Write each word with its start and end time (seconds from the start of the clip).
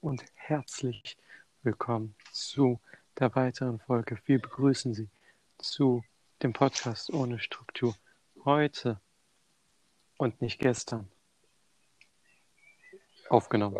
und 0.00 0.24
herzlich 0.34 1.18
willkommen 1.62 2.14
zu 2.32 2.80
der 3.18 3.34
weiteren 3.34 3.80
Folge. 3.80 4.18
Wir 4.24 4.40
begrüßen 4.40 4.94
Sie 4.94 5.10
zu 5.58 6.02
dem 6.42 6.54
Podcast 6.54 7.12
ohne 7.12 7.38
Struktur. 7.38 7.94
Heute 8.44 8.98
und 10.16 10.40
nicht 10.40 10.58
gestern 10.58 11.10
aufgenommen. 13.28 13.76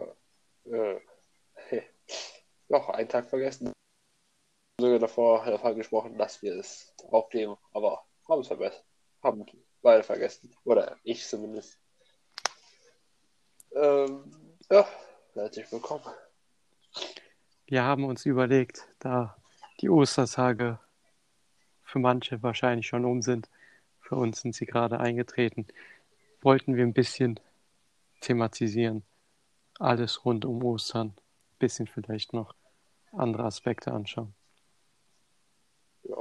Äh, 0.66 1.00
noch 2.68 2.90
einen 2.90 3.08
Tag 3.08 3.26
vergessen. 3.26 3.72
Sogar 4.78 4.98
davor 4.98 5.46
davon 5.46 5.76
gesprochen, 5.76 6.18
dass 6.18 6.42
wir 6.42 6.54
es 6.56 6.94
aufnehmen, 7.10 7.56
aber 7.72 8.04
haben 8.28 8.42
es 8.42 8.48
vergessen. 8.48 8.82
Haben 9.22 9.46
beide 9.80 10.02
vergessen. 10.02 10.54
Oder 10.64 10.98
ich 11.02 11.26
zumindest. 11.26 11.78
Ähm, 13.72 14.56
ja, 14.70 14.86
herzlich 15.34 15.70
willkommen. 15.70 16.04
Wir 17.66 17.84
haben 17.84 18.04
uns 18.04 18.26
überlegt, 18.26 18.88
da 18.98 19.36
die 19.80 19.88
Ostertage 19.88 20.78
für 21.84 21.98
manche 21.98 22.42
wahrscheinlich 22.42 22.86
schon 22.86 23.04
um 23.04 23.22
sind, 23.22 23.48
für 24.00 24.16
uns 24.16 24.40
sind 24.40 24.54
sie 24.54 24.66
gerade 24.66 24.98
eingetreten, 24.98 25.66
wollten 26.40 26.74
wir 26.74 26.84
ein 26.84 26.92
bisschen 26.92 27.38
thematisieren. 28.20 29.04
Alles 29.78 30.24
rund 30.24 30.44
um 30.44 30.62
Ostern, 30.64 31.08
ein 31.08 31.58
bisschen 31.58 31.86
vielleicht 31.86 32.32
noch 32.32 32.54
andere 33.12 33.44
Aspekte 33.44 33.92
anschauen. 33.92 34.34
Ja, 36.02 36.16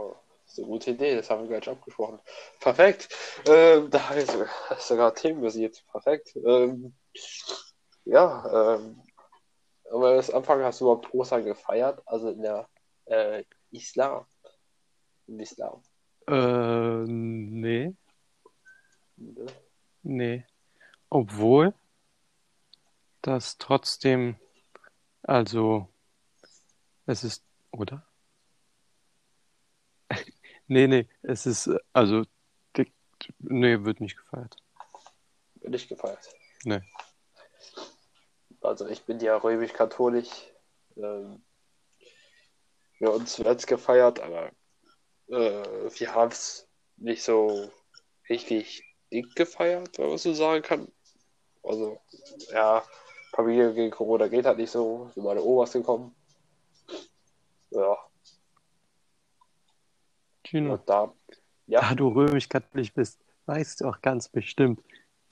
das 0.45 0.53
ist 0.53 0.59
eine 0.59 0.67
gute 0.67 0.91
Idee, 0.91 1.15
das 1.15 1.29
haben 1.29 1.41
wir 1.41 1.59
gleich 1.59 1.67
abgesprochen. 1.67 2.19
Perfekt. 2.59 3.09
Ähm, 3.47 3.89
da 3.89 4.09
ist 4.11 4.37
sogar 4.87 5.13
themenbasiert. 5.15 5.83
Perfekt. 5.91 6.35
Ähm, 6.35 6.93
ja, 8.05 8.75
ähm, 8.75 9.01
wir 9.91 10.15
das 10.15 10.29
anfangen, 10.31 10.63
hast 10.63 10.81
du 10.81 10.85
überhaupt 10.85 11.13
Ostern 11.13 11.43
gefeiert? 11.43 12.01
Also 12.05 12.29
in 12.29 12.41
der 12.41 12.67
äh, 13.05 13.43
Islam. 13.71 14.25
Im 15.27 15.39
Islam. 15.39 15.81
Äh, 16.27 17.05
nee, 17.07 17.95
Ne? 19.19 19.45
nee. 20.03 20.45
Obwohl 21.09 21.73
das 23.21 23.57
trotzdem, 23.57 24.37
also, 25.23 25.89
es 27.05 27.23
ist, 27.23 27.43
oder? 27.71 28.05
Nee, 30.71 30.85
nee, 30.85 31.09
es 31.23 31.47
ist, 31.47 31.67
also, 31.93 32.23
nee, 33.39 33.83
wird 33.83 34.01
nicht 34.01 34.15
gefeiert. 34.17 34.55
Bin 35.55 35.73
ich 35.73 35.87
gefeiert. 35.87 36.29
Nee. 36.63 36.81
Also 38.61 38.87
ich 38.87 39.03
bin 39.03 39.19
ja 39.19 39.37
römisch-katholisch. 39.37 40.29
Ähm, 40.97 41.41
wir 42.99 43.13
uns 43.13 43.33
zuletzt 43.33 43.67
gefeiert, 43.67 44.19
aber 44.19 44.51
äh, 45.27 45.89
wir 45.97 46.13
haben 46.13 46.31
es 46.31 46.67
nicht 46.97 47.23
so 47.23 47.71
richtig 48.29 48.83
dick 49.11 49.33
gefeiert, 49.35 49.97
wenn 49.97 50.09
man 50.09 50.17
so 50.17 50.33
sagen 50.33 50.61
kann. 50.61 50.91
Also, 51.63 51.99
ja, 52.51 52.83
Familie 53.31 53.73
gegen 53.73 53.91
Corona 53.91 54.27
geht 54.27 54.45
halt 54.45 54.57
nicht 54.57 54.71
so. 54.71 55.09
Sind 55.13 55.23
meine 55.23 55.41
Omas 55.41 55.71
gekommen. 55.71 56.15
Ja, 57.71 57.97
Gino, 60.49 60.73
und 60.73 60.89
da, 60.89 61.13
ja, 61.67 61.81
da 61.81 61.93
du 61.93 62.07
römisch-katholisch 62.09 62.93
bist, 62.93 63.19
weißt 63.45 63.81
du 63.81 63.87
auch 63.87 64.01
ganz 64.01 64.27
bestimmt 64.27 64.81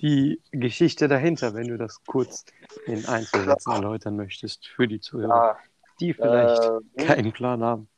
die 0.02 0.42
Geschichte 0.52 1.08
dahinter, 1.08 1.54
wenn 1.54 1.68
du 1.68 1.78
das 1.78 2.04
kurz 2.06 2.46
in 2.86 3.06
Einzelsätzen 3.06 3.74
erläutern 3.74 4.16
möchtest 4.16 4.68
für 4.68 4.88
die 4.88 5.00
Zuhörer, 5.00 5.30
klar, 5.30 5.60
die 6.00 6.14
vielleicht 6.14 6.62
äh, 6.96 7.06
keinen 7.06 7.32
Plan 7.34 7.64
haben. 7.64 7.90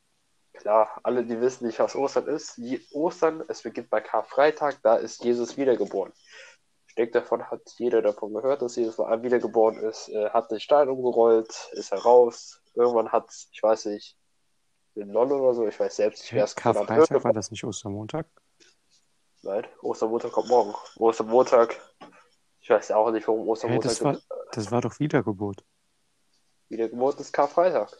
klar, 0.54 0.98
alle, 1.02 1.24
die 1.24 1.40
wissen 1.40 1.66
nicht, 1.66 1.78
was 1.78 1.94
Ostern 1.94 2.26
ist. 2.26 2.56
Je- 2.58 2.80
Ostern, 2.92 3.42
es 3.48 3.62
beginnt 3.62 3.90
bei 3.90 4.00
Karfreitag, 4.00 4.78
da 4.82 4.96
ist 4.96 5.22
Jesus 5.24 5.56
wiedergeboren. 5.56 6.12
Ich 6.88 6.94
denke, 6.96 7.12
davon 7.12 7.44
hat 7.44 7.62
jeder 7.78 8.02
davon 8.02 8.34
gehört, 8.34 8.62
dass 8.62 8.76
Jesus 8.76 8.98
wiedergeboren 8.98 9.76
ist. 9.78 10.08
Er 10.08 10.32
hat 10.32 10.50
den 10.50 10.58
Stein 10.58 10.88
umgerollt, 10.88 11.70
ist 11.72 11.92
heraus. 11.92 12.60
Irgendwann 12.74 13.12
hat, 13.12 13.30
ich 13.52 13.62
weiß 13.62 13.86
nicht, 13.86 14.16
in 14.96 15.08
London 15.10 15.40
oder 15.40 15.54
so, 15.54 15.66
ich 15.68 15.78
weiß 15.78 15.96
selbst 15.96 16.22
nicht, 16.22 16.32
wer 16.32 16.44
es 16.44 16.56
Karfreitag 16.56 17.22
war 17.22 17.32
das 17.32 17.50
nicht 17.52 17.62
Ostermontag? 17.62 18.26
Nein, 19.42 19.66
Ostermontag 19.82 20.32
kommt 20.32 20.48
morgen. 20.48 20.74
Ostermontag, 20.96 21.80
ich 22.70 22.76
weiß 22.76 22.92
auch 22.92 23.10
nicht, 23.10 23.26
warum 23.26 23.48
Ostermontag 23.48 23.90
das 23.90 24.04
war, 24.04 24.16
das 24.52 24.70
war 24.70 24.80
doch 24.80 25.00
Wiedergeburt. 25.00 25.64
wiedergeboren 26.68 27.18
ist. 27.18 27.32
Karfreitag. 27.32 27.90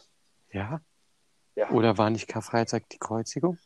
Ja? 0.51 0.79
Ja, 1.55 1.69
Oder 1.71 1.97
war 1.97 2.09
nicht 2.09 2.29
Karfreitag 2.29 2.87
die 2.89 2.97
Kreuzigung? 2.97 3.57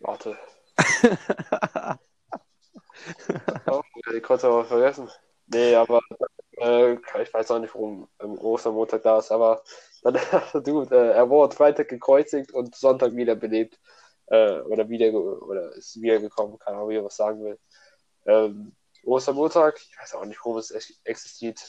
warte. 0.00 0.36
Oh, 3.66 3.80
ich 4.14 4.22
konnte 4.22 4.46
aber 4.46 4.64
vergessen. 4.66 5.08
Nee, 5.46 5.74
aber 5.74 6.00
äh, 6.58 6.92
ich 7.22 7.32
weiß 7.32 7.50
auch 7.50 7.58
nicht, 7.58 7.74
warum 7.74 8.08
ähm, 8.20 8.38
Ostermontag 8.38 9.02
da 9.02 9.18
ist, 9.18 9.32
aber 9.32 9.62
dann, 10.02 10.18
du, 10.64 10.82
äh, 10.82 11.12
er 11.12 11.30
wurde 11.30 11.56
Freitag 11.56 11.88
gekreuzigt 11.88 12.52
und 12.52 12.74
Sonntag 12.74 13.16
wiederbelebt. 13.16 13.80
Äh, 14.30 14.60
oder 14.62 14.88
wieder 14.88 15.12
oder 15.12 15.72
ist 15.74 16.00
wiedergekommen, 16.00 16.58
keine 16.58 16.78
Ahnung, 16.78 16.90
wie 16.90 16.96
er 16.96 17.04
was 17.04 17.16
sagen 17.16 17.44
will. 17.44 17.58
Ähm, 18.26 18.76
Ostermontag, 19.04 19.78
ich 19.80 19.98
weiß 19.98 20.14
auch 20.14 20.24
nicht, 20.24 20.38
warum 20.44 20.58
es 20.58 20.70
ex- 20.70 21.00
existiert. 21.04 21.60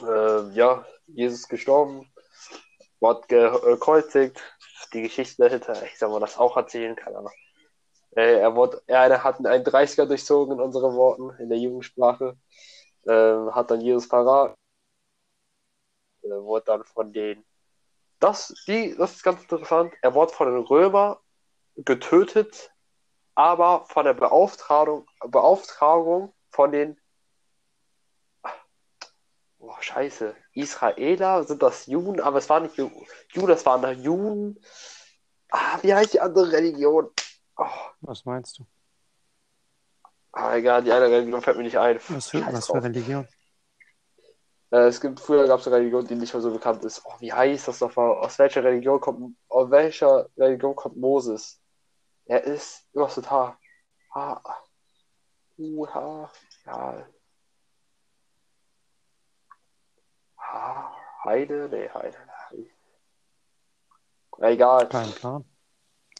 Ähm, 0.00 0.52
ja, 0.54 0.86
Jesus 1.06 1.48
gestorben, 1.48 2.12
wurde 3.00 3.26
gekreuzigt, 3.28 4.40
die 4.92 5.02
Geschichte 5.02 5.42
dahinter, 5.42 5.82
ich 5.84 5.98
soll 5.98 6.10
mal 6.10 6.20
das 6.20 6.38
auch 6.38 6.56
erzählen, 6.56 6.96
keine 6.96 7.18
Ahnung. 7.18 7.32
Äh, 8.16 8.40
er, 8.40 8.54
wurde, 8.56 8.82
er 8.86 9.22
hat 9.22 9.44
einen 9.44 9.64
30er 9.64 10.06
durchzogen 10.06 10.54
in 10.54 10.60
unseren 10.60 10.94
Worten, 10.94 11.30
in 11.40 11.48
der 11.48 11.58
Jugendsprache. 11.58 12.36
Ähm, 13.06 13.54
hat 13.54 13.70
dann 13.70 13.80
Jesus 13.80 14.08
parat. 14.08 14.56
Äh, 16.22 16.28
wurde 16.30 16.64
dann 16.66 16.84
von 16.84 17.12
den. 17.12 17.44
Das, 18.20 18.52
die, 18.66 18.96
das 18.96 19.12
ist 19.16 19.22
ganz 19.22 19.42
interessant. 19.42 19.92
Er 20.02 20.14
wurde 20.14 20.32
von 20.32 20.48
den 20.52 20.62
Römern 20.64 21.16
getötet, 21.76 22.72
aber 23.34 23.84
von 23.86 24.04
der 24.04 24.14
Beauftragung, 24.14 25.06
Beauftragung 25.26 26.34
von 26.50 26.72
den. 26.72 27.00
Oh, 29.60 29.74
Scheiße. 29.80 30.34
Israeler 30.52 31.44
sind 31.44 31.62
das 31.62 31.86
Juden, 31.86 32.20
aber 32.20 32.38
es 32.38 32.48
waren 32.48 32.64
nicht 32.64 32.76
Ju- 32.76 32.90
Juden, 33.32 33.48
das 33.48 33.66
waren 33.66 33.82
da 33.82 33.90
Juden. 33.92 34.60
Ah, 35.50 35.78
wie 35.82 35.92
heißt 35.94 36.14
die 36.14 36.20
andere 36.20 36.50
Religion? 36.52 37.10
Oh, 37.56 37.66
Was 38.00 38.24
meinst 38.24 38.58
du? 38.58 38.66
ah, 40.32 40.54
egal, 40.56 40.82
die 40.84 40.92
eine 40.92 41.06
Religion 41.06 41.42
fällt 41.42 41.56
mir 41.56 41.64
nicht 41.64 41.78
ein. 41.78 41.98
Was 42.08 42.32
was 42.34 42.66
für. 42.66 42.82
Religion? 42.82 43.26
Äh, 44.70 44.86
es 44.88 45.00
gibt, 45.00 45.20
früher 45.20 45.46
gab 45.46 45.60
es 45.60 45.66
eine 45.66 45.76
Religion, 45.76 46.06
die 46.06 46.14
nicht 46.14 46.32
mehr 46.32 46.42
so 46.42 46.50
bekannt 46.52 46.84
ist. 46.84 47.02
Oh, 47.04 47.14
wie 47.20 47.32
heißt 47.32 47.68
das 47.68 47.80
nochmal? 47.80 48.10
Aus 48.18 48.38
welcher 48.38 48.62
Religion 48.64 49.00
kommt, 49.00 49.36
aus 49.48 49.70
welcher 49.70 50.28
Religion 50.36 50.74
kommt 50.76 50.96
Moses? 50.96 51.60
Er 52.26 52.44
ist, 52.44 52.86
was 52.92 53.16
mit 53.16 53.30
H? 53.30 53.58
H, 54.14 54.42
U, 55.58 55.86
H, 55.86 56.30
ja. 56.66 57.06
H, 60.36 60.96
Heide? 61.24 61.68
Nee, 61.70 61.88
Heide. 61.92 62.18
Egal. 64.40 64.88
Kein 64.88 65.10
Plan. 65.12 65.44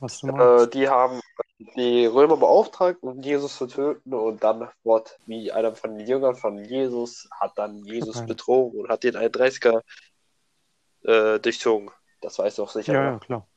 Was 0.01 0.21
du 0.21 0.29
Äh, 0.29 0.33
meinst? 0.33 0.75
die 0.75 0.89
haben 0.89 1.21
die 1.59 2.07
Römer 2.07 2.37
beauftragt, 2.37 3.03
um 3.03 3.21
Jesus 3.21 3.57
zu 3.57 3.67
töten 3.67 4.15
und 4.15 4.45
dann 4.45 4.69
wurde, 4.85 5.11
wie 5.27 5.51
einer 5.51 5.75
von 5.75 5.97
den 5.99 6.07
Jüngern 6.07 6.37
von 6.37 6.65
Jesus, 6.65 7.29
hat 7.33 7.59
dann 7.59 7.85
Jesus 7.85 8.25
betrogen 8.27 8.81
und 8.81 8.89
hat 8.89 9.03
den 9.03 9.17
31er 9.17 9.83
äh, 11.03 11.41
durchzogen. 11.41 11.91
Das 12.21 12.39
weißt 12.39 12.59
du 12.59 12.65
auch 12.65 12.71
sicher. 12.71 12.93
Ja, 12.93 13.01
oder? 13.01 13.11
ja, 13.11 13.19
klar. 13.19 13.49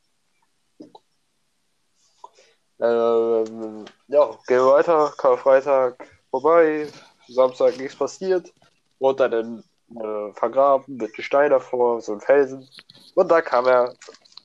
Ähm, 2.80 3.86
ja, 4.07 4.25
gehen 4.47 4.57
wir 4.57 4.74
weiter. 4.74 5.13
Karfreitag 5.18 6.07
vorbei. 6.31 6.88
Samstag 7.27 7.77
nichts 7.77 7.95
passiert. 7.95 8.51
Wurde 9.00 9.30
dann 9.30 9.63
äh, 9.95 10.33
vergraben 10.33 10.97
mit 10.97 11.13
einem 11.13 11.24
Stein 11.24 11.51
davor, 11.51 12.01
so 12.01 12.13
ein 12.13 12.21
Felsen. 12.21 12.68
Und 13.13 13.30
da 13.30 13.42
kam 13.42 13.68
er 13.68 13.94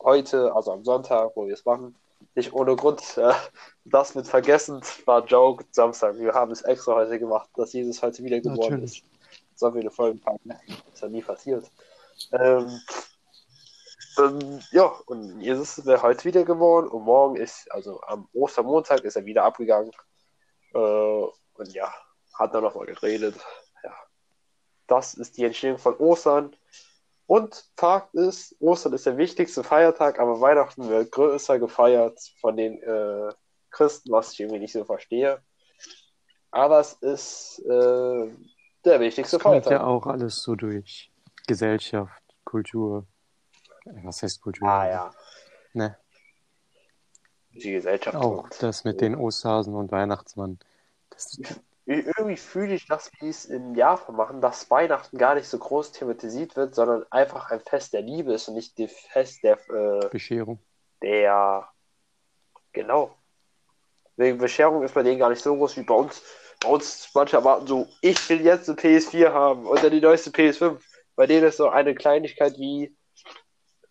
heute, 0.02 0.55
also 0.55 0.73
am 0.73 0.85
Sonntag, 0.85 1.31
wo 1.35 1.47
wir 1.47 1.55
es 1.55 1.64
machen, 1.64 1.94
nicht 2.37 2.53
ohne 2.53 2.77
Grund. 2.77 3.17
Äh, 3.17 3.33
das 3.85 4.15
mit 4.15 4.27
vergessen 4.27 4.81
war 5.05 5.25
Joke. 5.25 5.65
Samstag. 5.71 6.19
Wir 6.19 6.33
haben 6.33 6.53
es 6.53 6.62
extra 6.62 6.94
heute 6.94 7.19
gemacht, 7.19 7.49
dass 7.56 7.73
Jesus 7.73 8.03
heute 8.03 8.23
wieder 8.23 8.41
geboren 8.41 8.75
Natürlich. 8.75 9.03
ist. 9.03 9.59
Sollen 9.59 9.75
wir 9.75 9.81
eine 9.81 9.91
Folge 9.91 10.19
packen? 10.19 10.55
Ist 10.93 11.03
ja 11.03 11.09
nie 11.09 11.23
passiert. 11.23 11.71
Ähm, 12.33 12.81
ähm, 14.19 14.61
ja, 14.71 14.87
und 15.06 15.41
Jesus 15.41 15.85
wäre 15.85 16.03
heute 16.03 16.25
wieder 16.25 16.44
geboren 16.44 16.88
und 16.88 17.03
morgen 17.05 17.37
ist, 17.37 17.71
also 17.73 18.00
am 18.03 18.29
Ostermontag 18.33 19.00
ist 19.05 19.17
er 19.17 19.25
wieder 19.25 19.44
abgegangen. 19.44 19.93
Äh, 20.75 20.79
und 20.79 21.73
ja, 21.73 21.93
hat 22.35 22.55
dann 22.55 22.62
nochmal 22.62 22.87
geredet. 22.87 23.37
Ja, 23.83 23.94
das 24.87 25.15
ist 25.15 25.37
die 25.37 25.44
Entstehung 25.44 25.79
von 25.79 25.97
Ostern. 25.97 26.55
Und 27.26 27.64
Fakt 27.76 28.14
ist, 28.14 28.55
Ostern 28.61 28.93
ist 28.93 29.06
der 29.06 29.17
wichtigste 29.17 29.64
Feiertag, 29.64 30.20
aber 30.20 30.40
Weihnachten 30.40 30.88
wird 30.88 31.11
größer 31.11 31.58
gefeiert 31.58 32.20
von 32.40 32.56
den 32.56 32.81
äh, 32.82 33.32
Christen, 33.70 34.12
was 34.12 34.32
ich 34.32 34.40
irgendwie 34.40 34.61
nicht 34.61 34.73
so 34.73 34.84
verstehe. 34.84 35.43
Aber 36.52 36.78
es 36.81 36.93
ist 36.94 37.58
äh, 37.67 38.31
der 38.84 39.00
wichtigste 39.00 39.37
Das 39.37 39.43
kommt 39.43 39.64
Feiertag. 39.64 39.73
ja 39.73 39.84
auch 39.84 40.06
alles 40.06 40.40
so 40.43 40.55
durch 40.55 41.11
Gesellschaft, 41.46 42.23
Kultur. 42.44 43.06
Was 44.02 44.23
heißt 44.23 44.40
Kultur? 44.40 44.69
Ah 44.69 44.88
ja, 44.88 45.11
Ne, 45.75 45.96
die 47.50 47.73
Gesellschaft. 47.73 48.17
auch 48.17 48.49
das 48.61 48.84
mit 48.84 49.00
den 49.00 49.14
Osterhasen 49.17 49.75
und 49.75 49.90
Weihnachtsmann. 49.90 50.58
Das, 51.11 51.38
Irgendwie 51.87 52.37
fühle 52.37 52.75
ich 52.75 52.87
das, 52.87 53.12
wie 53.21 53.29
es 53.29 53.44
im 53.44 53.77
Japan 53.77 54.17
machen, 54.17 54.41
dass 54.41 54.69
Weihnachten 54.71 55.19
gar 55.19 55.37
nicht 55.37 55.47
so 55.47 55.56
groß 55.56 55.93
thematisiert 55.93 56.56
wird, 56.56 56.75
sondern 56.75 57.05
einfach 57.11 57.50
ein 57.53 57.61
Fest 57.61 57.93
der 57.93 58.03
Liebe 58.03 58.33
ist 58.35 58.49
und 58.49 58.55
nicht 58.55 58.77
das 58.81 58.91
Fest 58.91 59.44
der, 59.44 59.56
äh, 59.71 60.09
Bescherung. 60.11 60.59
der, 61.00 61.69
genau. 62.73 63.15
Wegen 64.17 64.38
Bescherung 64.38 64.83
ist 64.83 64.94
bei 64.94 65.05
denen 65.05 65.21
gar 65.21 65.31
nicht 65.31 65.43
so 65.43 65.55
groß 65.56 65.77
wie 65.77 65.85
bei 65.85 65.94
uns. 65.94 66.23
Bei 66.61 66.71
uns 66.71 67.09
manche 67.15 67.37
erwarten 67.37 67.69
so, 67.69 67.87
ich 68.00 68.29
will 68.29 68.41
jetzt 68.41 68.69
eine 68.69 68.77
PS4 68.77 69.33
haben 69.33 69.67
und 69.67 69.81
dann 69.83 69.93
die 69.93 70.00
neueste 70.00 70.31
PS5. 70.31 70.83
Bei 71.15 71.27
denen 71.27 71.44
ist 71.47 71.59
so 71.59 71.69
eine 71.69 71.94
Kleinigkeit 71.94 72.59
wie 72.59 72.97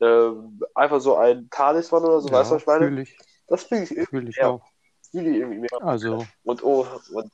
ähm, 0.02 0.62
einfach 0.74 1.00
so 1.00 1.16
ein 1.16 1.48
Talisman 1.50 2.04
oder 2.04 2.20
so, 2.20 2.30
weißt 2.30 2.52
du, 2.52 2.56
was 2.56 2.62
ich 2.64 2.68
meine? 2.68 2.88
fühle 2.88 3.02
ich, 3.04 3.18
Das 3.48 3.64
fühle 3.64 3.84
ich 3.84 3.92
irgendwie 3.92 4.10
fühl 4.10 4.30
ich 4.30 4.36
Ja. 4.38 4.50
auch. 4.50 4.66
fühle 5.12 5.30
ich 5.30 5.38
irgendwie 5.38 5.60
mehr. 5.60 5.82
Also, 5.82 6.26
Und, 6.44 6.64
oh, 6.64 6.86
und 7.14 7.32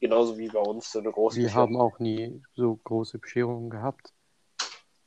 genauso 0.00 0.38
wie 0.38 0.48
bei 0.48 0.58
uns 0.60 0.90
so 0.92 0.98
eine 0.98 1.10
große 1.12 1.36
wir 1.38 1.54
haben 1.54 1.76
auch 1.76 1.98
nie 1.98 2.42
so 2.54 2.76
große 2.76 3.18
Bescherungen 3.18 3.70
gehabt. 3.70 4.12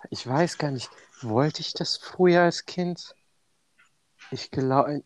Ich 0.09 0.27
weiß 0.27 0.57
gar 0.57 0.71
nicht, 0.71 0.89
wollte 1.21 1.61
ich 1.61 1.73
das 1.73 1.97
früher 1.97 2.41
als 2.41 2.65
Kind? 2.65 3.15
Ich 4.31 4.51
glaube, 4.51 5.03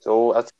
So, 0.00 0.32
als, 0.32 0.50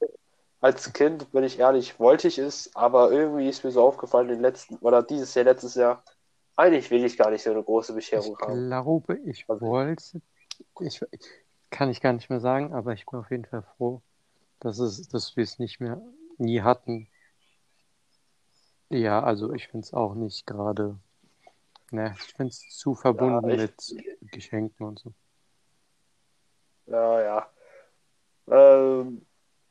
als 0.61 0.93
Kind, 0.93 1.31
bin 1.33 1.45
ich 1.45 1.59
ehrlich, 1.59 1.99
wollte 1.99 2.29
ich 2.29 2.39
es, 2.39 2.75
aber 2.77 3.11
irgendwie 3.11 3.49
ist 3.49 3.65
mir 3.65 3.71
so 3.73 3.83
aufgefallen, 3.83 4.29
in 4.29 4.35
den 4.37 4.43
letzten, 4.43 4.77
oder 4.77 5.03
dieses 5.03 5.35
Jahr, 5.35 5.45
letztes 5.45 5.75
Jahr, 5.75 6.05
eigentlich 6.57 6.91
will 6.91 7.05
ich 7.05 7.17
gar 7.17 7.31
nicht 7.31 7.43
so 7.43 7.51
eine 7.51 7.63
große 7.63 7.93
ich 7.93 7.97
Bescherung 7.97 8.39
haben. 8.39 8.69
glaube, 8.69 9.19
ich 9.25 9.45
Also- 9.49 9.67
wollte, 9.67 10.21
ich 10.81 11.01
kann 11.71 11.91
ich 11.91 12.01
gar 12.01 12.13
nicht 12.13 12.29
mehr 12.31 12.41
sagen, 12.41 12.73
aber 12.75 12.93
ich 12.93 13.07
bin 13.07 13.19
auf 13.21 13.31
jeden 13.31 13.47
Fall 13.47 13.63
froh, 13.77 14.03
dass 14.61 14.79
es, 14.79 15.09
dass 15.09 15.37
wir 15.37 15.43
es 15.45 15.59
nicht 15.59 15.81
mehr 15.81 16.01
nie 16.39 16.61
hatten. 16.61 17.09
Ja, 18.93 19.23
also 19.23 19.53
ich 19.55 19.69
finde 19.69 19.87
es 19.87 19.95
auch 19.95 20.15
nicht 20.15 20.47
gerade, 20.47 20.99
ne, 21.91 22.15
ich 22.21 22.35
finde 22.35 22.51
es 22.51 22.69
zu 22.77 22.95
verbunden 22.95 23.49
ich- 23.49 23.57
mit 24.21 24.31
Geschenken 24.33 24.87
und 24.87 24.99
so. 24.99 25.13
Ja, 26.87 27.21
ja. 27.23 27.47
Ähm, 28.51 29.25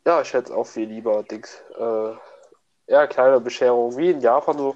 ja, 0.05 0.21
ich 0.21 0.33
hätte 0.33 0.55
auch 0.55 0.65
viel 0.65 0.87
lieber 0.87 1.21
Dings. 1.23 1.61
Äh, 1.77 2.13
ja, 2.87 3.05
kleine 3.07 3.39
Bescherung, 3.39 3.95
wie 3.97 4.09
in 4.11 4.21
Japan 4.21 4.57
so. 4.57 4.75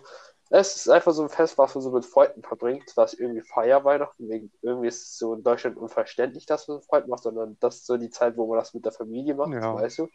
Es 0.51 0.75
ist 0.75 0.89
einfach 0.89 1.11
so 1.13 1.23
ein 1.23 1.29
Fest, 1.29 1.57
was 1.57 1.73
man 1.73 1.81
so 1.81 1.89
mit 1.91 2.05
Freunden 2.05 2.43
verbringt, 2.43 2.91
was 2.95 3.15
irgendwie 3.15 3.41
Feier 3.41 3.83
Weihnachten, 3.83 4.29
wegen, 4.29 4.51
irgendwie 4.61 4.89
ist 4.89 5.01
es 5.01 5.17
so 5.17 5.33
in 5.33 5.41
Deutschland 5.41 5.75
unverständlich, 5.75 6.45
dass 6.45 6.67
man 6.67 6.77
mit 6.77 6.85
Freunden 6.85 7.09
macht, 7.09 7.23
sondern 7.23 7.57
das 7.59 7.77
ist 7.77 7.87
so 7.87 7.97
die 7.97 8.11
Zeit, 8.11 8.37
wo 8.37 8.45
man 8.45 8.59
das 8.59 8.75
mit 8.75 8.85
der 8.85 8.91
Familie 8.91 9.33
macht, 9.33 9.53
Ja. 9.53 9.73
weißt 9.73 9.99
du? 9.99 10.09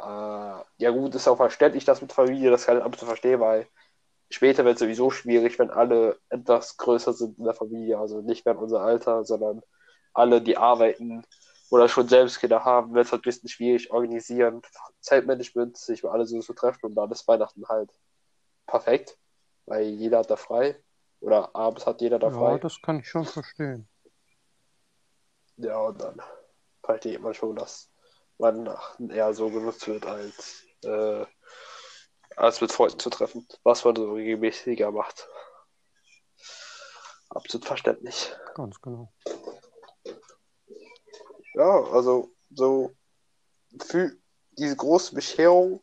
Äh, 0.00 0.64
ja 0.78 0.90
gut, 0.90 1.14
ist 1.14 1.28
auch 1.28 1.36
verständlich, 1.36 1.84
das 1.84 2.00
mit 2.00 2.12
Familie, 2.12 2.50
das 2.50 2.66
kann 2.66 2.78
ich 2.78 2.84
absolut 2.84 3.08
verstehen, 3.08 3.40
weil 3.40 3.68
später 4.30 4.64
wird 4.64 4.74
es 4.76 4.80
sowieso 4.80 5.10
schwierig, 5.10 5.58
wenn 5.58 5.70
alle 5.70 6.18
etwas 6.30 6.76
größer 6.76 7.12
sind 7.12 7.38
in 7.38 7.44
der 7.44 7.54
Familie, 7.54 7.98
also 7.98 8.22
nicht 8.22 8.46
mehr 8.46 8.54
in 8.54 8.60
unser 8.60 8.80
Alter, 8.80 9.24
sondern 9.24 9.62
alle, 10.14 10.40
die 10.40 10.56
arbeiten 10.56 11.24
oder 11.70 11.88
schon 11.88 12.08
selbst 12.08 12.40
Kinder 12.40 12.64
haben, 12.64 12.94
wird 12.94 13.06
es 13.06 13.12
halt 13.12 13.20
ein 13.20 13.24
bisschen 13.24 13.48
schwierig 13.48 13.90
organisieren, 13.90 14.62
Zeitmanagement, 15.00 15.76
sich 15.76 16.02
mal 16.02 16.12
alle 16.12 16.26
so 16.26 16.40
zu 16.40 16.54
treffen 16.54 16.86
und 16.86 16.94
dann 16.94 17.10
ist 17.10 17.28
Weihnachten 17.28 17.68
halt 17.68 17.90
perfekt, 18.66 19.18
weil 19.66 19.84
jeder 19.84 20.20
hat 20.20 20.30
da 20.30 20.36
frei 20.36 20.82
oder 21.20 21.54
abends 21.54 21.86
hat 21.86 22.00
jeder 22.00 22.18
da 22.18 22.28
Ja, 22.28 22.38
frei. 22.38 22.58
das 22.58 22.80
kann 22.80 23.00
ich 23.00 23.08
schon 23.08 23.24
verstehen. 23.24 23.86
Ja, 25.58 25.78
und 25.78 26.00
dann 26.00 26.20
versteht 26.82 27.20
man 27.20 27.34
schon, 27.34 27.54
dass 27.54 27.89
Weihnachten 28.40 29.10
eher 29.10 29.32
so 29.34 29.50
genutzt 29.50 29.86
wird, 29.86 30.06
als, 30.06 30.64
äh, 30.84 31.24
als 32.36 32.60
mit 32.60 32.72
Freunden 32.72 32.98
zu 32.98 33.10
treffen, 33.10 33.46
was 33.62 33.84
man 33.84 33.96
so 33.96 34.12
regelmäßiger 34.12 34.90
macht. 34.90 35.28
Absolut 37.28 37.66
verständlich. 37.66 38.34
Ganz 38.54 38.80
genau. 38.80 39.12
Ja, 41.54 41.82
also 41.92 42.30
so 42.50 42.92
für 43.82 44.16
diese 44.52 44.76
große 44.76 45.14
Bescherung 45.14 45.82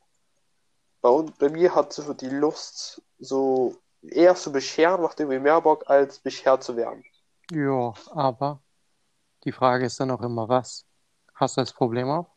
bei 1.02 1.10
uns, 1.10 1.38
bei 1.38 1.50
mir 1.50 1.74
hat 1.74 1.94
so 1.94 2.14
die 2.14 2.30
Lust, 2.30 3.02
so 3.20 3.76
eher 4.02 4.36
zu 4.36 4.52
bescheren, 4.52 5.02
macht 5.02 5.20
irgendwie 5.20 5.40
mehr 5.40 5.62
Bock, 5.62 5.90
als 5.90 6.20
beschert 6.20 6.64
zu 6.64 6.76
werden. 6.76 7.04
Ja, 7.52 7.94
aber 8.12 8.62
die 9.44 9.52
Frage 9.52 9.86
ist 9.86 10.00
dann 10.00 10.12
auch 10.12 10.22
immer, 10.22 10.50
was? 10.50 10.86
Hast 11.36 11.58
du 11.58 11.62
das 11.62 11.72
Problem 11.72 12.10
auch? 12.10 12.37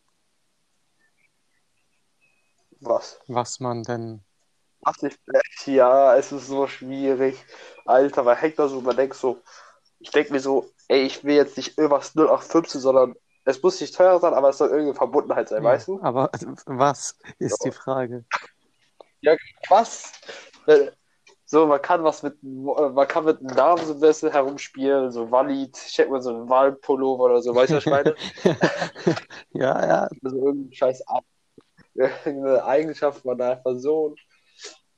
Was? 2.80 3.18
Was 3.28 3.60
man 3.60 3.82
denn, 3.82 4.24
Ach, 4.82 4.94
ich, 5.02 5.16
ja, 5.66 6.16
es 6.16 6.32
ist 6.32 6.46
so 6.48 6.66
schwierig. 6.66 7.36
Alter, 7.84 8.24
weil 8.24 8.50
da 8.52 8.68
so, 8.68 8.80
man 8.80 8.96
denkt 8.96 9.14
so, 9.16 9.42
ich 9.98 10.10
denke 10.10 10.32
mir 10.32 10.40
so, 10.40 10.70
ey, 10.88 11.02
ich 11.02 11.22
will 11.24 11.34
jetzt 11.36 11.56
nicht 11.56 11.76
irgendwas 11.76 12.14
0815, 12.14 12.80
sondern 12.80 13.14
es 13.44 13.62
muss 13.62 13.80
nicht 13.80 13.94
teuer 13.94 14.18
sein, 14.20 14.32
aber 14.34 14.50
es 14.50 14.58
soll 14.58 14.68
irgendeine 14.68 14.94
Verbundenheit 14.94 15.48
sein, 15.48 15.62
ja, 15.62 15.70
weißt 15.70 15.88
du? 15.88 16.00
aber 16.02 16.30
was 16.66 17.16
ist 17.38 17.64
Ja. 17.64 17.70
die 17.70 17.72
Frage? 17.72 18.24
Was? 19.68 20.12
Äh, 20.66 20.90
So, 21.44 21.66
man 21.66 21.82
kann 21.82 22.04
was 22.04 22.22
mit, 22.22 22.40
man 22.42 23.08
kann 23.08 23.24
mit 23.24 23.38
einem 23.40 23.56
Namen 23.56 23.84
so 23.84 23.94
ein 23.94 24.00
bisschen 24.00 24.30
herumspielen, 24.30 25.10
so 25.10 25.30
Walid, 25.32 25.74
check 25.74 26.08
mal 26.08 26.22
so 26.22 26.30
einen 26.30 26.48
Wahlpullover 26.48 27.24
oder 27.24 27.42
so, 27.42 27.54
weißt 27.54 27.72
du, 27.72 27.76
was 27.76 27.84
ich 27.84 27.90
meine? 27.90 28.14
Ja, 29.52 29.86
ja, 29.86 30.08
Also 30.24 30.36
irgendein 30.36 30.72
scheiß 30.72 31.06
Ab 31.08 31.24
irgendeine 32.24 32.64
Eigenschaft 32.64 33.22
von 33.22 33.40
einer 33.40 33.56
Person. 33.56 34.16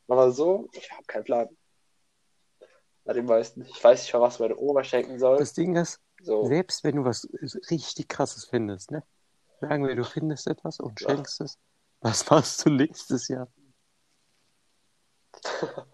Aber 0.09 0.31
so, 0.31 0.69
ich 0.73 0.91
habe 0.93 1.05
keinen 1.07 1.25
Plan. 1.25 1.49
Bei 3.05 3.15
den 3.15 3.25
meisten. 3.27 3.63
Ich 3.63 3.83
weiß 3.83 4.03
nicht, 4.03 4.15
was 4.15 4.39
meine 4.39 4.57
Oma 4.57 4.85
schenken 4.85 5.19
soll. 5.19 5.39
das 5.39 5.53
Ding 5.55 5.75
ist, 5.77 6.01
So, 6.23 6.45
selbst 6.47 6.85
wenn 6.85 6.97
du 6.97 7.05
was 7.05 7.29
richtig 7.71 8.09
krasses 8.09 8.45
findest, 8.45 8.91
ne? 8.91 9.03
Sagen 9.61 9.87
wir, 9.87 9.95
du 9.97 10.05
findest 10.05 10.47
etwas 10.47 10.79
und 10.81 11.01
Ja. 11.01 11.09
schenkst 11.09 11.41
es. 11.41 11.59
Was 12.01 12.29
machst 12.31 12.65
du 12.65 12.71
nächstes 12.71 13.29
Jahr? 13.29 13.49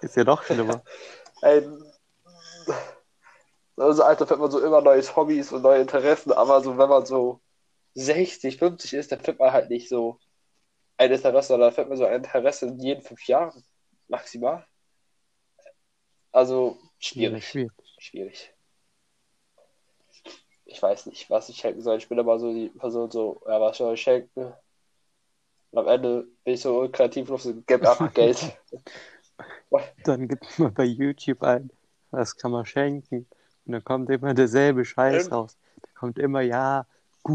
Ist 0.00 0.16
ja 0.16 0.24
noch 0.24 0.42
schlimmer. 0.42 0.82
ey, 1.42 1.66
also 3.76 4.02
Alter, 4.02 4.26
findet 4.26 4.40
man 4.42 4.50
so 4.50 4.60
immer 4.60 4.80
neues 4.80 5.14
Hobbys 5.16 5.52
und 5.52 5.62
neue 5.62 5.80
Interessen, 5.80 6.32
aber 6.32 6.60
so, 6.62 6.76
wenn 6.78 6.88
man 6.88 7.06
so 7.06 7.40
60, 7.98 8.58
50 8.58 8.94
ist, 8.94 9.12
dann 9.12 9.20
findet 9.20 9.40
man 9.40 9.52
halt 9.52 9.70
nicht 9.70 9.88
so 9.88 10.18
ein 10.96 11.10
Interesse, 11.10 11.48
sondern 11.48 11.72
findet 11.72 11.88
man 11.90 11.98
so 11.98 12.04
ein 12.04 12.14
Interesse 12.14 12.66
in 12.66 12.78
jeden 12.78 13.02
fünf 13.02 13.26
Jahren. 13.26 13.64
Maximal. 14.08 14.66
Also, 16.32 16.78
schwierig. 16.98 17.44
Schwierig. 17.44 17.72
Schwierig. 17.98 18.54
Ich 20.64 20.82
weiß 20.82 21.06
nicht, 21.06 21.28
was 21.30 21.48
ich 21.48 21.56
schenken 21.56 21.80
soll. 21.80 21.98
Ich 21.98 22.08
bin 22.08 22.18
aber 22.18 22.38
so 22.38 22.52
die 22.52 22.68
Person 22.68 23.10
so, 23.10 23.40
ja, 23.46 23.60
was 23.60 23.78
soll 23.78 23.94
ich 23.94 24.02
schenken? 24.02 24.52
Und 25.70 25.78
am 25.78 25.88
Ende 25.88 26.28
bin 26.44 26.54
ich 26.54 26.60
so 26.60 26.88
kreativ 26.90 27.30
und 27.30 27.40
so, 27.40 27.54
gib 27.66 27.86
einfach 27.86 28.12
Geld. 28.12 28.56
Dann 30.04 30.28
gibt 30.28 30.58
man 30.58 30.74
bei 30.74 30.84
YouTube 30.84 31.42
ein, 31.42 31.70
was 32.10 32.36
kann 32.36 32.50
man 32.50 32.64
schenken? 32.64 33.26
Und 33.66 33.72
dann 33.72 33.84
kommt 33.84 34.10
immer 34.10 34.34
derselbe 34.34 34.84
Scheiß 34.84 35.26
Ähm, 35.26 35.32
raus. 35.32 35.56
Da 35.82 35.88
kommt 35.94 36.18
immer, 36.18 36.40
ja, 36.40 36.86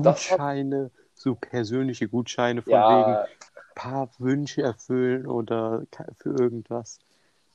Gutscheine, 0.01 0.91
so 1.13 1.35
persönliche 1.35 2.07
Gutscheine 2.07 2.61
von 2.61 2.87
wegen 2.87 3.11
Ja, 3.11 3.27
paar 3.75 4.09
Wünsche 4.19 4.61
erfüllen 4.63 5.27
oder 5.27 5.85
für 6.17 6.29
irgendwas. 6.39 6.99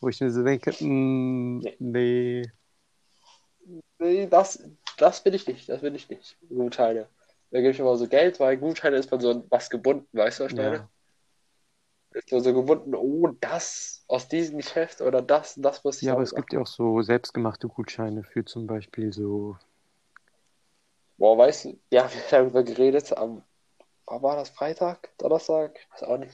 Wo 0.01 0.09
ich 0.09 0.21
mir 0.21 0.31
so 0.31 0.43
denke, 0.45 0.73
mm, 0.85 1.63
Nee. 1.79 2.45
nee, 3.99 4.27
das, 4.27 4.63
das 4.97 5.23
bin 5.23 5.35
ich 5.35 5.47
nicht. 5.47 5.69
Das 5.69 5.81
bin 5.81 5.95
ich 5.95 6.09
nicht. 6.09 6.37
Gutscheine. 6.49 7.07
Da 7.51 7.61
gebe 7.61 7.71
ich 7.71 7.81
immer 7.81 7.97
so 7.97 8.07
Geld, 8.09 8.41
weil 8.41 8.57
Gutscheine 8.59 8.97
ist 8.97 9.11
man 9.11 9.21
so 9.21 9.45
was 9.49 9.71
gebunden, 9.71 10.07
weißt 10.13 10.41
du, 10.41 10.45
was 10.45 10.53
ich 10.53 10.59
meine? 10.59 10.77
ja, 10.77 10.89
Ist 12.13 12.33
man 12.33 12.43
so 12.43 12.53
gebunden, 12.55 12.95
oh, 12.95 13.29
das 13.41 14.05
aus 14.09 14.29
diesem 14.29 14.59
Geschäft 14.59 15.01
oder 15.01 15.23
das, 15.23 15.55
das 15.57 15.85
muss 15.85 15.99
ich 15.99 16.05
ja, 16.07 16.13
aber 16.13 16.23
es 16.23 16.35
gibt 16.35 16.53
ja 16.53 16.61
auch 16.61 16.67
so 16.67 17.01
selbstgemachte 17.03 17.69
Gutscheine 17.69 18.23
für 18.23 18.45
zum 18.45 18.67
Beispiel 18.67 19.13
so, 19.13 19.57
Boah, 21.19 21.37
weißt 21.37 21.65
du, 21.67 21.81
ja, 21.91 22.11
wir 22.11 22.21
haben 22.21 22.29
darüber 22.31 22.63
geredet 22.63 23.13
am, 23.13 23.45
wann 24.07 24.23
war 24.23 24.37
das 24.37 24.51
Freitag, 24.51 25.11
Donnerstag, 25.19 25.79
weiß 25.93 26.05
auch 26.05 26.17
nicht, 26.19 26.33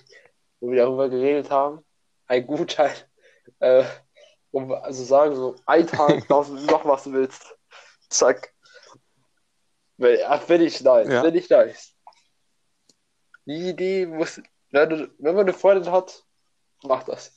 wo 0.61 0.71
wir 0.71 0.83
darüber 0.85 1.09
geredet 1.09 1.51
haben, 1.51 1.85
einen 2.27 2.47
Gutschein, 2.47 2.95
äh, 3.61 3.85
um 4.51 4.71
also 4.73 5.03
sagen, 5.05 5.35
so 5.35 5.57
ein 5.67 5.87
Tag 5.87 6.29
du 6.29 6.35
noch 6.43 6.85
was 6.85 7.05
du 7.05 7.13
willst. 7.13 7.57
Zack. 8.09 8.53
Finde 9.99 10.65
ich 10.65 10.81
nice, 10.83 11.09
Ja. 11.09 11.23
finde 11.23 11.39
ich 11.39 11.49
nice. 11.49 11.95
Die 13.47 13.71
Idee 13.71 14.07
muss, 14.07 14.41
wenn, 14.71 15.11
wenn 15.19 15.35
man 15.35 15.45
eine 15.45 15.53
Freundin 15.53 15.91
hat, 15.93 16.25
mach 16.83 17.03
das. 17.05 17.33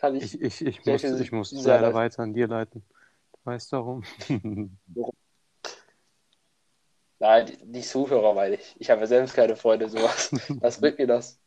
Kann 0.00 0.14
ich, 0.16 0.34
Ich, 0.40 0.62
ich, 0.62 0.66
ich 0.80 0.86
muss, 0.86 1.02
ich 1.02 1.32
muss 1.32 1.50
sehr 1.50 1.74
leider 1.74 1.86
leid. 1.88 1.94
weiter 1.94 2.22
an 2.22 2.32
dir 2.34 2.46
leiten. 2.48 2.84
Du 3.48 3.54
weißt 3.54 3.72
warum? 3.72 4.04
nein, 7.18 7.46
die, 7.46 7.72
die 7.72 7.80
Zuhörer 7.80 8.34
meine 8.34 8.56
ich. 8.56 8.76
Ich 8.78 8.90
habe 8.90 9.00
ja 9.00 9.06
selbst 9.06 9.34
keine 9.34 9.56
Freunde, 9.56 9.88
sowas. 9.88 10.30
Was 10.60 10.78
bringt 10.78 10.98
mir 10.98 11.06
das? 11.06 11.40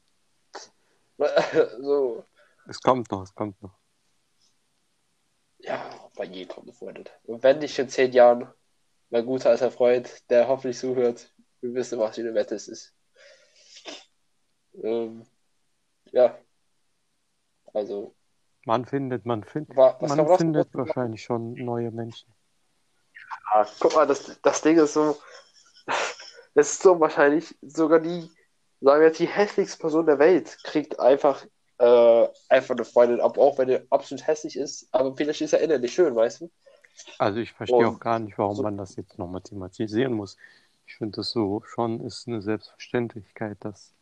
so, 1.79 2.25
es 2.67 2.81
kommt 2.81 3.11
noch, 3.11 3.21
es 3.21 3.35
kommt 3.35 3.61
noch. 3.61 3.77
ja, 5.59 6.09
bei 6.15 6.23
jedem 6.23 6.47
kommt 6.47 6.65
eine 6.65 6.73
Freundin. 6.73 7.05
Und 7.21 7.43
wenn 7.43 7.59
nicht 7.59 7.77
in 7.77 7.87
zehn 7.87 8.11
Jahren, 8.13 8.51
mein 9.11 9.23
guter 9.27 9.51
alter 9.51 9.69
Freund, 9.69 10.27
der 10.31 10.47
hoffentlich 10.47 10.79
zuhört, 10.79 11.31
wir 11.59 11.75
wissen, 11.75 11.99
was 11.99 12.15
für 12.15 12.21
eine 12.21 12.33
Wette 12.33 12.55
es 12.55 12.67
ist. 12.67 12.95
Ähm, 14.73 15.27
ja. 16.11 16.35
Also, 17.71 18.15
Man 18.65 18.85
findet, 18.85 19.25
man 19.25 19.43
findet, 19.43 19.75
wa- 19.75 19.97
was 19.99 20.15
man 20.15 20.37
findet 20.37 20.67
was- 20.73 20.87
wahrscheinlich 20.87 21.23
schon 21.23 21.53
neue 21.53 21.91
Menschen. 21.91 22.31
Ah, 23.45 23.65
guck 23.79 23.95
mal, 23.95 24.07
das, 24.07 24.39
das 24.41 24.61
Ding 24.61 24.77
ist 24.77 24.93
so, 24.93 25.17
das 26.55 26.73
ist 26.73 26.81
so 26.81 26.99
wahrscheinlich, 26.99 27.55
sogar 27.61 27.99
die, 27.99 28.29
sagen 28.81 29.01
wir 29.01 29.07
jetzt, 29.07 29.19
die 29.19 29.27
hässlichste 29.27 29.79
Person 29.79 30.05
der 30.05 30.19
Welt 30.19 30.57
kriegt 30.63 30.99
einfach, 30.99 31.45
äh, 31.79 32.27
einfach 32.49 32.75
eine 32.75 32.85
Freundin 32.85 33.19
ab, 33.21 33.37
auch 33.37 33.57
wenn 33.57 33.67
die 33.67 33.79
absolut 33.91 34.25
hässlich 34.27 34.55
ist, 34.57 34.87
aber 34.91 35.15
vielleicht 35.15 35.41
ist 35.41 35.53
er 35.53 35.61
innerlich 35.61 35.93
schön, 35.93 36.15
weißt 36.15 36.41
du? 36.41 36.51
Also 37.17 37.39
ich 37.39 37.51
verstehe 37.53 37.87
Und 37.87 37.95
auch 37.95 37.99
gar 37.99 38.19
nicht, 38.19 38.37
warum 38.37 38.55
so- 38.57 38.63
man 38.63 38.77
das 38.77 38.95
jetzt 38.95 39.17
nochmal 39.17 39.41
thematisieren 39.41 40.13
muss. 40.13 40.37
Ich 40.85 40.95
finde 40.95 41.17
das 41.17 41.31
so 41.31 41.63
schon 41.65 42.01
ist 42.05 42.27
eine 42.27 42.41
Selbstverständlichkeit, 42.41 43.57
dass 43.61 43.93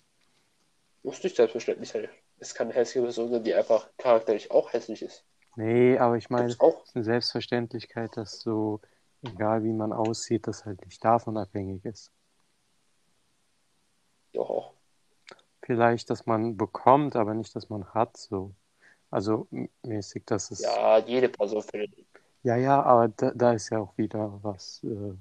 Muss 1.03 1.23
nicht 1.23 1.35
selbstverständlich 1.35 1.89
sein. 1.89 2.09
Es 2.39 2.53
kann 2.53 2.67
eine 2.67 2.75
hässliche 2.75 3.03
Person 3.03 3.29
sein, 3.29 3.43
die 3.43 3.53
einfach 3.53 3.89
charakterlich 3.97 4.51
auch 4.51 4.71
hässlich 4.71 5.01
ist. 5.01 5.23
Nee, 5.55 5.97
aber 5.97 6.17
ich 6.17 6.29
meine, 6.29 6.47
es 6.47 6.55
ist 6.55 6.95
eine 6.95 7.03
Selbstverständlichkeit, 7.03 8.15
dass 8.15 8.39
so, 8.39 8.79
egal 9.23 9.63
wie 9.63 9.73
man 9.73 9.91
aussieht, 9.91 10.47
das 10.47 10.65
halt 10.65 10.83
nicht 10.85 11.03
davon 11.03 11.37
abhängig 11.37 11.83
ist. 11.83 12.11
Doch 14.33 14.49
auch. 14.49 14.73
Vielleicht, 15.63 16.09
dass 16.09 16.25
man 16.25 16.55
bekommt, 16.55 17.15
aber 17.15 17.33
nicht, 17.33 17.55
dass 17.55 17.69
man 17.69 17.93
hat, 17.93 18.15
so. 18.17 18.53
Also 19.11 19.47
mäßig, 19.83 20.23
dass 20.25 20.51
es. 20.51 20.61
Ja, 20.61 20.99
jede 20.99 21.29
Person 21.29 21.61
findet. 21.63 21.91
Ja, 22.43 22.55
ja, 22.55 22.81
aber 22.81 23.09
da, 23.09 23.31
da 23.35 23.53
ist 23.53 23.69
ja 23.69 23.79
auch 23.79 23.97
wieder 23.97 24.39
was, 24.41 24.81
äh, 24.83 25.13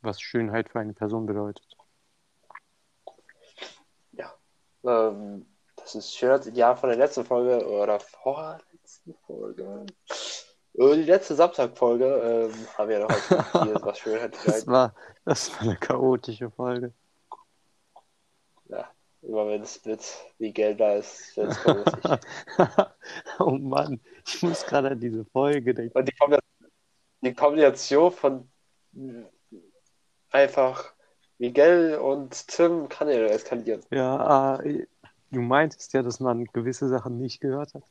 was 0.00 0.20
Schönheit 0.20 0.68
für 0.70 0.80
eine 0.80 0.94
Person 0.94 1.26
bedeutet. 1.26 1.78
Ähm, 4.84 5.46
das 5.88 6.04
ist 6.04 6.16
Schönheitsideal 6.16 6.76
von 6.76 6.90
der 6.90 6.98
letzten 6.98 7.24
Folge 7.24 7.66
oder 7.66 7.98
vorletzten 7.98 9.14
Folge. 9.26 9.86
Die 10.74 11.02
letzte 11.02 11.34
Samstag-Folge 11.34 12.50
ähm, 12.52 12.66
haben 12.76 12.88
wir 12.90 12.98
noch 13.00 13.08
heute 13.08 13.64
hier 13.64 13.80
was 13.82 13.98
Schönheitsideal. 13.98 14.54
Das 14.58 14.66
war, 14.66 14.94
das 15.24 15.52
war 15.52 15.62
eine 15.62 15.76
chaotische 15.76 16.50
Folge. 16.50 16.92
Ja, 18.66 18.90
immer 19.22 19.48
wenn 19.48 19.62
es 19.62 19.82
mit 19.86 20.04
wie 20.36 20.52
Geld 20.52 20.78
da 20.78 20.92
ist, 20.92 21.34
wird 21.38 21.52
es 21.52 21.64
lustig. 21.64 22.04
oh 23.38 23.52
Mann, 23.52 23.98
ich 24.26 24.42
muss 24.42 24.66
gerade 24.66 24.90
an 24.90 25.00
diese 25.00 25.24
Folge 25.24 25.72
denken. 25.72 25.96
Und 25.96 26.06
die, 26.06 26.12
Kombination, 26.12 26.70
die 27.22 27.34
Kombination 27.34 28.12
von 28.12 28.50
einfach 30.30 30.92
Miguel 31.38 31.94
und 31.94 32.46
Tim 32.48 32.88
kann 32.90 33.08
ja 33.08 33.24
eskalieren. 33.26 33.80
Ja, 33.90 34.60
äh, 34.60 34.86
du 35.30 35.40
meintest 35.40 35.92
ja, 35.94 36.02
dass 36.02 36.20
man 36.20 36.44
gewisse 36.46 36.88
Sachen 36.88 37.18
nicht 37.18 37.40
gehört 37.40 37.74
hat. 37.74 37.84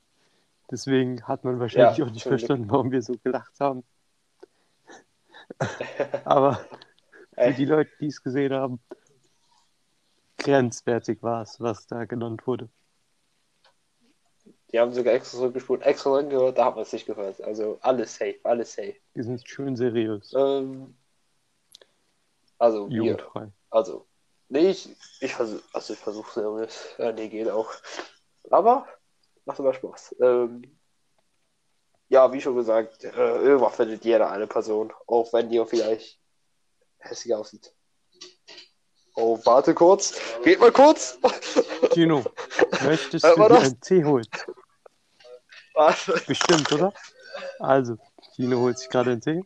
Deswegen 0.72 1.24
hat 1.28 1.44
man 1.46 1.60
wahrscheinlich 1.60 2.02
Ja, 2.02 2.04
auch 2.04 2.12
nicht 2.12 2.26
verstanden, 2.28 2.70
warum 2.72 2.92
wir 2.92 3.02
so 3.04 3.18
gelacht 3.20 3.60
haben. 3.60 3.84
Aber 6.24 6.60
für 7.40 7.54
die 7.54 7.66
Leute, 7.66 7.92
die 8.02 8.08
es 8.08 8.24
gesehen 8.24 8.54
haben, 8.54 8.82
grenzwertig 10.40 11.22
war 11.22 11.44
es, 11.44 11.60
was 11.60 11.86
da 11.86 12.06
genannt 12.06 12.48
wurde. 12.48 12.70
die 14.72 14.80
haben 14.80 14.94
sogar 14.94 15.14
extra 15.14 15.38
zurückgespult, 15.40 15.82
extra 15.84 16.22
gehört, 16.22 16.58
da 16.58 16.66
hat 16.66 16.76
man 16.76 16.84
es 16.84 16.94
nicht 16.94 17.06
gehört. 17.06 17.42
Also 17.42 17.78
alles 17.82 18.16
safe, 18.16 18.40
alles 18.44 18.74
safe. 18.74 18.96
Die 19.16 19.24
sind 19.24 19.46
schön 19.46 19.76
seriös, 19.76 20.34
Ähm, 20.34 20.96
also 22.60 22.94
wir, 22.96 23.18
jugendfrei. 23.20 23.52
also 23.70 24.07
nee, 24.50 24.70
ich, 24.70 24.90
ich 25.20 25.34
versuche, 25.34 25.64
also 25.74 25.94
ich 25.94 26.00
versuche 26.00 26.32
seriös, 26.34 26.96
ja, 26.98 27.12
nee, 27.12 27.30
geht 27.30 27.50
auch. 27.50 27.72
Aber 28.50 28.88
macht 29.46 29.60
immer 29.60 29.74
Spaß. 29.74 30.16
Ähm, 30.22 30.78
ja, 32.10 32.32
wie 32.32 32.42
schon 32.42 32.56
gesagt, 32.56 33.04
äh, 33.04 33.10
irgendwann 33.10 33.72
findet 33.72 34.06
jeder 34.06 34.32
eine 34.32 34.48
Person, 34.48 34.94
auch 35.08 35.34
wenn 35.34 35.50
die 35.50 35.64
vielleicht 35.66 36.20
hässlich 37.00 37.34
aussieht. 37.34 37.74
Oh, 39.16 39.40
warte 39.46 39.74
kurz. 39.74 40.20
Geht 40.44 40.60
mal 40.60 40.72
kurz. 40.72 41.18
Tino, 41.92 42.24
möchtest 42.84 43.26
du 43.26 43.36
dir 43.36 43.60
einen 43.60 43.82
Tee 43.82 44.06
holen? 44.06 44.28
Warte. 45.74 46.22
Bestimmt, 46.28 46.72
oder? 46.72 46.94
Also, 47.60 47.98
Tino 48.36 48.60
holt 48.60 48.78
sich 48.78 48.90
gerade 48.90 49.12
einen 49.12 49.22
Tee. 49.22 49.44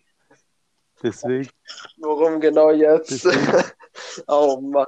Deswegen, 1.01 1.50
Warum 1.98 2.39
genau 2.39 2.72
jetzt? 2.72 3.12
Deswegen. 3.12 3.63
Oh 4.28 4.60
Mann. 4.62 4.88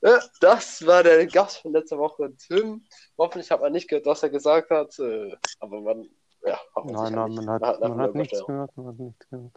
Ja, 0.00 0.20
Das 0.40 0.84
war 0.86 1.02
der 1.02 1.26
Gast 1.26 1.58
von 1.58 1.72
letzter 1.72 1.98
Woche, 1.98 2.34
Tim. 2.36 2.84
Hoffentlich 3.18 3.50
hat 3.50 3.60
man 3.60 3.72
nicht 3.72 3.88
gehört, 3.88 4.06
was 4.06 4.22
er 4.22 4.30
gesagt 4.30 4.70
hat. 4.70 4.98
äh, 4.98 5.36
Aber 5.60 5.80
man, 5.80 6.08
ja, 6.44 6.58
nein, 6.84 7.12
nein, 7.12 7.30
nicht. 7.30 7.42
man 7.44 7.60
hat, 7.62 7.80
man 7.80 8.00
hat 8.00 8.14
nichts 8.14 8.44
gehört, 8.44 8.76
man 8.76 8.86
hat 8.88 8.98
nichts 8.98 9.28
gehört. 9.30 9.52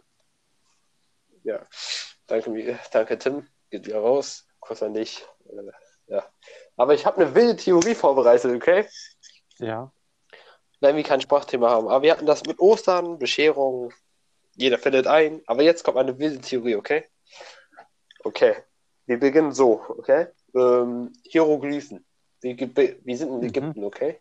Ja, 1.42 1.66
danke, 2.26 2.78
danke 2.92 3.18
Tim. 3.18 3.46
Geht 3.70 3.86
wieder 3.86 4.00
raus. 4.00 4.46
Kuss 4.60 4.82
an 4.82 4.94
dich. 4.94 5.24
Äh, 5.48 5.72
Ja. 6.08 6.24
Aber 6.76 6.94
ich 6.94 7.04
habe 7.06 7.20
eine 7.20 7.34
wilde 7.34 7.56
Theorie 7.56 7.94
vorbereitet, 7.96 8.54
okay? 8.54 8.86
Ja, 9.58 9.90
Wenn 10.80 10.94
wir 10.96 11.02
kein 11.02 11.20
Sprachthema 11.20 11.70
haben. 11.70 11.88
Aber 11.88 12.02
wir 12.02 12.12
hatten 12.12 12.26
das 12.26 12.44
mit 12.44 12.60
Ostern, 12.60 13.18
Bescherung. 13.18 13.92
Jeder 14.54 14.78
findet 14.78 15.06
ein. 15.06 15.42
Aber 15.46 15.62
jetzt 15.62 15.82
kommt 15.84 15.96
eine 15.96 16.16
wilde 16.18 16.40
Theorie, 16.40 16.76
okay? 16.76 17.08
Okay. 18.22 18.56
Wir 19.06 19.18
beginnen 19.18 19.52
so, 19.52 19.82
okay? 19.88 20.26
Ähm, 20.54 21.12
Hieroglyphen. 21.22 22.04
Wir, 22.40 22.56
wir 22.58 23.16
sind 23.16 23.28
in 23.28 23.38
Mhm. 23.38 23.44
Ägypten, 23.44 23.84
okay? 23.84 24.20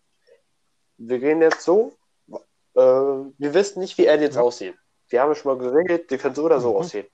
Wir 0.97 1.19
gehen 1.19 1.41
jetzt 1.41 1.61
so. 1.61 1.93
Äh, 2.29 2.79
wir 2.79 3.53
wissen 3.53 3.79
nicht, 3.79 3.97
wie 3.97 4.07
Aliens 4.09 4.35
Ja. 4.35 4.41
aussehen. 4.41 4.77
Wir 5.09 5.21
haben 5.21 5.35
schon 5.35 5.57
mal 5.57 5.63
geredet, 5.63 6.09
die 6.11 6.17
können 6.17 6.35
so 6.35 6.43
oder 6.43 6.59
so 6.59 6.69
Mhm. 6.71 6.75
aussehen. 6.77 7.07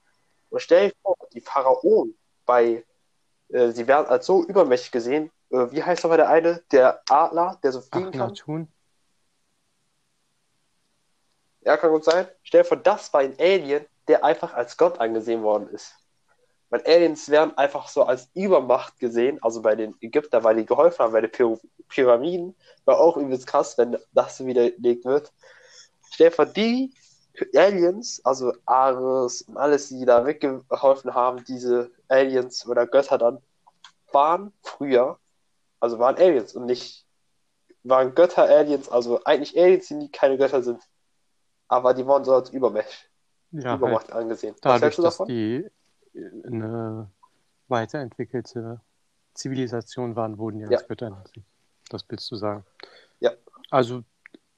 Und 0.49 0.61
stell 0.61 0.89
dir 0.89 0.95
vor, 1.01 1.15
die 1.33 1.41
Pharaonen 1.41 2.17
bei, 2.45 2.83
äh, 3.49 3.71
sie 3.71 3.87
werden 3.87 4.07
als 4.07 4.25
so 4.25 4.43
übermächtig 4.43 4.91
gesehen. 4.91 5.31
Äh, 5.49 5.71
wie 5.71 5.83
heißt 5.83 6.03
aber 6.05 6.17
der 6.17 6.29
eine? 6.29 6.63
Der 6.71 7.01
Adler, 7.09 7.59
der 7.63 7.71
so 7.71 7.81
fliegen 7.81 8.11
kann? 8.11 8.21
Akhnatun. 8.31 8.67
Ja, 11.61 11.77
kann 11.77 11.91
gut 11.91 12.03
sein. 12.03 12.27
Stell 12.43 12.61
dir 12.63 12.67
vor, 12.67 12.77
das 12.77 13.13
war 13.13 13.21
ein 13.21 13.35
Alien, 13.39 13.85
der 14.07 14.23
einfach 14.25 14.53
als 14.53 14.75
Gott 14.77 14.99
angesehen 14.99 15.43
worden 15.43 15.69
ist. 15.69 15.95
Weil 16.71 16.83
Aliens 16.85 17.29
werden 17.29 17.55
einfach 17.57 17.89
so 17.89 18.03
als 18.03 18.29
Übermacht 18.33 18.97
gesehen, 18.97 19.37
also 19.43 19.61
bei 19.61 19.75
den 19.75 19.93
Ägyptern, 19.99 20.45
weil 20.45 20.55
die 20.55 20.65
geholfen 20.65 20.99
haben, 21.03 21.11
bei 21.11 21.19
den 21.19 21.31
Py 21.31 21.57
Pyramiden, 21.89 22.55
war 22.85 22.97
auch 22.97 23.17
übelst 23.17 23.45
krass, 23.45 23.77
wenn 23.77 23.97
das 24.13 24.37
so 24.37 24.45
widerlegt 24.45 25.03
wird. 25.03 25.33
Vor, 26.31 26.45
die 26.45 26.93
Aliens, 27.53 28.21
also 28.23 28.53
Ares 28.65 29.41
und 29.43 29.57
alles, 29.57 29.89
die 29.89 30.05
da 30.05 30.25
weggeholfen 30.25 31.13
haben, 31.13 31.43
diese 31.43 31.91
Aliens 32.07 32.65
oder 32.65 32.87
Götter 32.87 33.17
dann, 33.17 33.39
waren 34.13 34.53
früher, 34.63 35.19
also 35.81 35.99
waren 35.99 36.15
Aliens 36.15 36.55
und 36.55 36.67
nicht, 36.67 37.05
waren 37.83 38.15
Götter-Aliens, 38.15 38.87
also 38.87 39.21
eigentlich 39.25 39.59
Aliens, 39.59 39.87
die 39.89 40.09
keine 40.09 40.37
Götter 40.37 40.63
sind. 40.63 40.81
Aber 41.67 41.93
die 41.93 42.05
wurden 42.05 42.23
so 42.23 42.33
als 42.33 42.49
Übermacht, 42.49 43.09
Ja, 43.51 43.71
halt 43.71 43.79
Übermacht 43.79 44.11
angesehen. 44.13 44.53
Was 44.55 44.61
dadurch, 44.61 44.81
hältst 44.83 44.99
du 44.99 45.01
dass 45.03 45.13
davon? 45.15 45.27
die 45.27 45.69
eine 46.15 47.09
weiterentwickelte 47.67 48.81
Zivilisation 49.33 50.15
waren, 50.15 50.37
wurden 50.37 50.57
die 50.59 50.65
Ja. 50.65 50.77
als 50.77 50.87
Götter 50.87 51.07
angesehen. 51.07 51.45
Das 51.89 52.05
willst 52.09 52.29
du 52.31 52.35
sagen. 52.35 52.65
Ja. 53.19 53.31
Also 53.69 54.03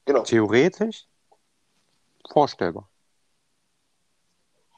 Genau. 0.04 0.22
theoretisch 0.22 1.06
vorstellbar. 2.30 2.88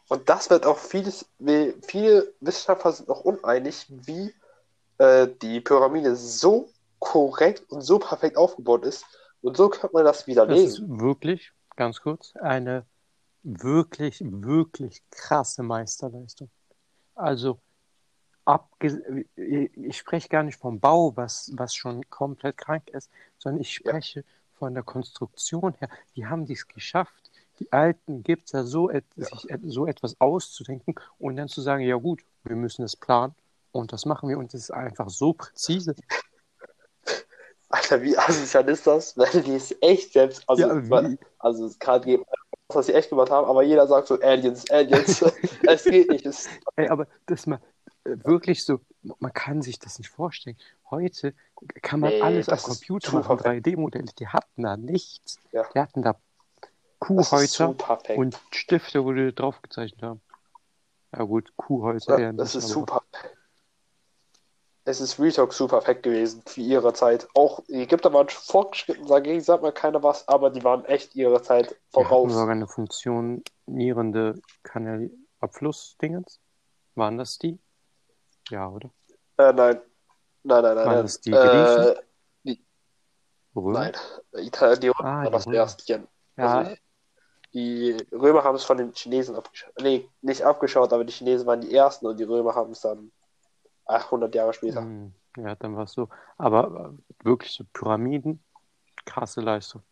Und 0.09 0.29
das 0.29 0.51
wird 0.51 0.67
auch 0.67 0.79
vieles, 0.79 1.27
wie- 1.39 1.75
viele 1.83 2.33
Wissenschaftler 2.41 2.93
sind 2.93 3.09
noch 3.09 3.21
uneinig, 3.21 3.87
wie 3.89 4.33
äh, 4.99 5.29
die 5.43 5.61
Pyramide 5.61 6.17
so 6.17 6.71
korrekt 7.01 7.71
und 7.71 7.83
so 7.83 7.99
perfekt 7.99 8.39
aufgebaut 8.39 8.83
ist. 8.87 9.05
Und 9.43 9.57
so 9.59 9.69
könnte 9.69 9.91
man 9.93 10.05
das 10.05 10.19
Das 10.21 10.27
widerlegen. 10.27 10.67
ist 10.67 10.81
wirklich, 10.89 11.53
ganz 11.77 12.01
kurz, 12.01 12.35
eine 12.37 12.87
wirklich, 13.43 14.23
wirklich 14.25 15.03
krasse 15.11 15.63
Meisterleistung. 15.63 16.49
Also, 17.17 17.59
abge 18.45 19.25
ich 19.35 19.97
spreche 19.97 20.29
gar 20.29 20.43
nicht 20.45 20.59
vom 20.59 20.79
Bau, 20.79 21.17
was, 21.17 21.51
was 21.55 21.75
schon 21.75 22.09
komplett 22.11 22.57
krank 22.59 22.89
ist, 22.91 23.11
sondern 23.39 23.61
ich 23.63 23.73
Ja. 23.85 23.91
spreche 23.91 24.25
von 24.59 24.75
der 24.75 24.83
Konstruktion 24.83 25.75
her. 25.75 25.89
Die 26.15 26.27
haben 26.27 26.47
dies 26.47 26.69
geschafft. 26.69 27.31
Die 27.59 27.73
Alten 27.73 28.23
gibt 28.23 28.47
es 28.47 28.53
ja 28.53 28.65
so, 28.65 28.91
et 28.91 29.05
sich 29.17 29.51
et 29.51 29.61
so 29.65 29.87
etwas 29.87 30.21
auszudenken 30.21 30.95
und 31.19 31.37
dann 31.37 31.49
zu 31.49 31.63
sagen, 31.63 31.83
ja 31.83 31.97
gut, 31.97 32.23
wir 32.45 32.55
müssen 32.55 32.85
es 32.85 32.95
planen 32.97 33.35
und 33.73 33.93
das 33.93 34.05
machen 34.05 34.29
wir 34.29 34.39
und 34.39 34.53
es 34.55 34.65
ist 34.65 34.71
einfach 34.71 35.09
so 35.09 35.33
präzise. 35.33 35.95
Alter, 37.69 38.01
wie 38.03 38.17
asozial 38.17 38.69
ist 38.69 38.87
das, 38.87 39.17
wenn 39.17 39.43
die 39.43 39.57
es 39.57 39.75
echt 39.81 40.13
selbst, 40.13 40.49
also, 40.49 40.63
Ja, 40.69 40.91
weil- 40.91 41.19
also 41.39 41.67
es 41.67 41.79
kann 41.79 42.01
geben, 42.03 42.25
was 42.69 42.87
sie 42.87 42.95
echt 42.95 43.11
gemacht 43.11 43.31
haben, 43.31 43.47
aber 43.49 43.63
jeder 43.63 43.87
sagt 43.87 44.09
so 44.09 44.21
Aliens, 44.21 44.69
Aliens. 44.71 45.23
es 45.67 45.85
geht 45.85 46.11
nicht. 46.11 46.27
Es, 46.27 46.49
Ey, 46.77 46.89
aber 46.89 47.07
das 47.27 47.47
mal 47.47 47.61
wirklich 48.05 48.65
so, 48.65 48.81
man 49.19 49.33
kann 49.33 49.63
sich 49.63 49.79
das 49.79 49.99
nicht 49.99 50.11
vorstellen. 50.11 50.57
Heute 50.91 51.35
kann 51.83 52.01
man 52.01 52.11
Nee, 52.11 52.23
alles 52.23 52.49
am 52.49 52.53
das 52.55 52.61
ist 52.69 52.69
Computer 52.87 53.13
machen, 53.19 53.37
perfekt. 53.39 53.67
3D-Modelle. 53.67 54.13
Die 54.19 54.29
hatten 54.29 54.63
da 54.63 54.77
nichts. 54.77 55.39
Ja. 55.53 55.65
Die 55.75 55.79
hatten 55.81 56.03
da 56.03 56.13
das 56.13 56.71
Kuhhäuser 57.31 57.75
und 58.17 58.41
Stifte, 58.53 59.05
wo 59.05 59.13
die 59.13 59.35
drauf 59.35 59.61
gezeichnet 59.63 60.03
haben. 60.03 60.21
Ja 61.17 61.23
gut, 61.25 61.53
Kuhhäuser 61.57 62.19
Ja, 62.19 62.33
das 62.33 62.55
nicht, 62.55 62.65
ist 62.65 62.71
aber- 62.77 62.81
super. 62.81 63.03
Es 64.89 65.01
ist 65.01 65.19
Real 65.19 65.33
Talk 65.33 65.53
super 65.53 65.79
perfekt 65.79 66.05
gewesen 66.05 66.43
für 66.47 66.61
ihre 66.61 66.93
Zeit. 66.93 67.27
Auch 67.35 67.59
die 67.67 67.83
Ägypter 67.83 68.13
waren 68.13 68.29
fortgeschritten, 68.29 69.05
dagegen 69.09 69.41
sagt 69.41 69.63
man 69.65 69.75
keiner 69.75 70.01
was, 70.05 70.27
aber 70.29 70.49
die 70.51 70.63
waren 70.63 70.85
echt 70.85 71.17
ihre 71.17 71.43
Zeit 71.43 71.71
Die 71.71 71.75
voraus. 71.93 72.33
sogar 72.33 72.51
eine 72.51 72.69
funktionierende 72.69 74.41
Kanal 74.63 75.11
Abflussdingens. 75.41 76.39
Waren 76.95 77.19
das 77.19 77.37
die? 77.39 77.59
Ja, 78.49 78.69
oder? 78.69 78.91
Äh, 79.39 79.53
nein. 79.53 79.81
Nein, 80.45 80.63
nein, 80.63 80.63
nein, 80.63 80.77
Waren 80.77 80.87
nein. 80.87 81.03
das 81.03 81.21
die 81.21 81.33
äh, 81.33 81.97
Römer? 83.57 83.73
nein. 83.73 83.93
Italien, 84.35 84.81
die 84.81 84.89
Römer 84.89 85.01
Ah, 85.01 85.17
waren 85.17 85.25
die 85.27 85.31
das 85.33 85.47
Römer. 85.49 85.57
erste. 85.57 86.09
Ja, 86.37 86.59
Also, 86.61 86.77
die 87.53 87.97
Römer 88.13 88.45
haben 88.45 88.55
es 88.55 88.63
von 88.65 88.77
den 88.79 88.93
Chinesen 88.93 89.35
abgeschaut. 89.35 89.73
Nee, 89.81 90.09
nicht 90.21 90.43
abgeschaut, 90.43 90.93
aber 90.93 91.05
die 91.05 91.13
Chinesen 91.13 91.47
waren 91.47 91.61
die 91.61 91.75
ersten 91.75 92.07
und 92.07 92.19
die 92.21 92.25
Römer 92.25 92.55
haben 92.55 92.71
es 92.71 92.83
dann 92.83 93.11
800 93.87 94.35
Jahre 94.35 94.53
später. 94.53 94.81
hm, 94.81 95.15
ja, 95.37 95.55
dann 95.55 95.77
war 95.77 95.85
es 95.85 95.93
so. 95.93 96.09
Aber 96.37 96.95
äh, 97.23 97.25
wirklich 97.25 97.53
so 97.53 97.65
Pyramiden, 97.73 98.43
krasse 99.05 99.41
Leistung. 99.41 99.83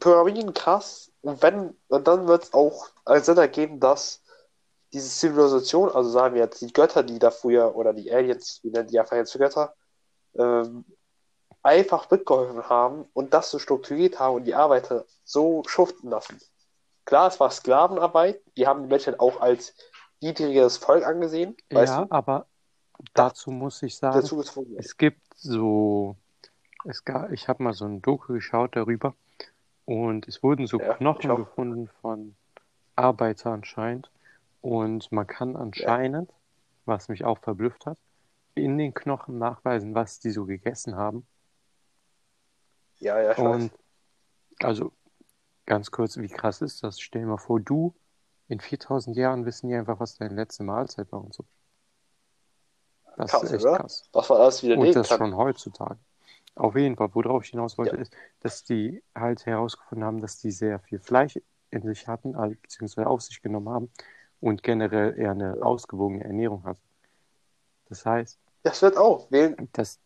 Pyramiden 0.00 0.52
krass. 0.52 1.12
Und 1.22 1.42
wenn, 1.42 1.76
und 1.88 2.06
dann 2.06 2.28
wird 2.28 2.44
es 2.44 2.54
auch 2.54 2.88
einen 3.04 3.22
Sinn 3.22 3.38
ergeben, 3.38 3.80
dass 3.80 4.22
diese 4.92 5.08
Zivilisation, 5.08 5.90
also 5.90 6.10
sagen 6.10 6.34
wir 6.34 6.42
jetzt 6.42 6.60
die 6.60 6.72
Götter, 6.72 7.02
die 7.02 7.18
da 7.18 7.30
früher, 7.30 7.74
oder 7.76 7.92
die 7.92 8.12
Aliens, 8.12 8.60
wir 8.62 8.72
nennen 8.72 8.88
die 8.88 8.98
einfach 8.98 9.16
jetzt 9.16 9.36
Götter, 9.36 9.74
ähm, 10.34 10.84
einfach 11.62 12.08
mitgeholfen 12.10 12.68
haben 12.68 13.08
und 13.12 13.34
das 13.34 13.50
so 13.50 13.58
strukturiert 13.58 14.20
haben 14.20 14.36
und 14.36 14.44
die 14.44 14.54
Arbeiter 14.54 15.04
so 15.24 15.62
schuften 15.66 16.10
lassen. 16.10 16.40
Klar, 17.04 17.28
es 17.28 17.40
war 17.40 17.50
Sklavenarbeit, 17.50 18.40
die 18.56 18.66
haben 18.66 18.82
die 18.82 18.88
Menschen 18.88 19.18
auch 19.18 19.40
als 19.40 19.74
niedrigeres 20.20 20.78
Volk 20.78 21.04
angesehen, 21.06 21.56
weißt 21.72 21.98
Ja, 21.98 21.98
du, 21.98 22.10
aber 22.10 22.46
dazu 23.14 23.50
muss 23.50 23.82
ich 23.82 23.96
sagen, 23.96 24.30
dazu 24.30 24.36
es 24.76 24.96
gibt 24.96 25.22
so, 25.36 26.16
es 26.84 27.04
gab, 27.04 27.32
ich 27.32 27.48
habe 27.48 27.62
mal 27.64 27.74
so 27.74 27.86
ein 27.86 28.02
Doku 28.02 28.34
geschaut 28.34 28.76
darüber 28.76 29.14
und 29.86 30.28
es 30.28 30.42
wurden 30.42 30.66
so 30.66 30.80
Ja, 30.80 30.94
Knochen 30.98 31.36
gefunden 31.36 31.88
von 32.02 32.36
Arbeitern 32.96 33.54
anscheinend 33.54 34.10
und 34.62 35.12
man 35.12 35.26
kann 35.26 35.56
anscheinend, 35.56 36.32
was 36.86 37.08
mich 37.08 37.24
auch 37.24 37.38
verblüfft 37.38 37.86
hat, 37.86 37.98
in 38.54 38.78
den 38.78 38.94
Knochen 38.94 39.38
nachweisen, 39.38 39.94
was 39.94 40.20
die 40.20 40.30
so 40.32 40.46
gegessen 40.46 40.96
haben. 40.96 41.26
Ja, 42.98 43.20
ja, 43.20 43.32
ich 43.32 43.44
weiß. 43.44 43.70
Und 43.70 43.72
also 44.60 44.92
ganz 45.66 45.90
kurz, 45.92 46.18
wie 46.18 46.28
krass 46.28 46.62
ist 46.62 46.82
das? 46.84 47.00
Stell 47.00 47.22
dir 47.22 47.28
mal 47.28 47.38
vor, 47.38 47.60
du 47.60 47.94
in 48.48 48.60
4000 48.60 49.16
Jahren 49.16 49.44
wissen 49.46 49.68
die 49.68 49.74
einfach, 49.74 50.00
was 50.00 50.16
deine 50.16 50.34
letzte 50.34 50.64
Mahlzeit 50.64 51.10
war 51.12 51.22
und 51.24 51.34
so. 51.34 51.44
Das 53.16 53.32
Krass, 53.32 53.42
ist 53.42 53.52
echt 53.52 53.70
oder? 53.70 53.72
krass. 53.72 54.10
Was 54.12 54.28
man 54.30 54.38
alles 54.40 54.62
Und 54.72 54.80
widerlegen 54.86 54.96
das 54.96 55.08
kann. 55.08 55.18
schon 55.18 55.36
heutzutage. 55.36 55.98
Auf 56.56 56.76
jeden 56.76 56.96
Fall, 56.96 57.14
worauf 57.14 57.44
ich 57.44 57.50
hinaus 57.50 57.78
wollte, 57.78 57.96
Ja. 57.96 57.98
ist, 57.98 58.14
dass 58.40 58.64
die 58.64 59.02
halt 59.16 59.46
herausgefunden 59.46 60.04
haben, 60.06 60.20
dass 60.20 60.38
die 60.40 60.50
sehr 60.52 60.80
viel 60.80 61.00
Fleisch 61.00 61.40
in 61.70 61.82
sich 61.84 62.08
hatten, 62.08 62.32
beziehungsweise 62.62 63.08
auf 63.08 63.22
sich 63.22 63.42
genommen 63.42 63.70
haben 63.70 63.92
und 64.40 64.62
generell 64.62 65.18
eher 65.18 65.32
eine 65.32 65.58
ausgewogene 65.62 66.24
Ernährung 66.24 66.64
hatten. 66.64 66.82
Das 67.88 68.04
heißt, 68.06 68.38
Das 68.64 68.82
wird 68.82 68.96
auch. 68.98 69.30
Wählen, 69.30 69.56
dass, 69.72 70.00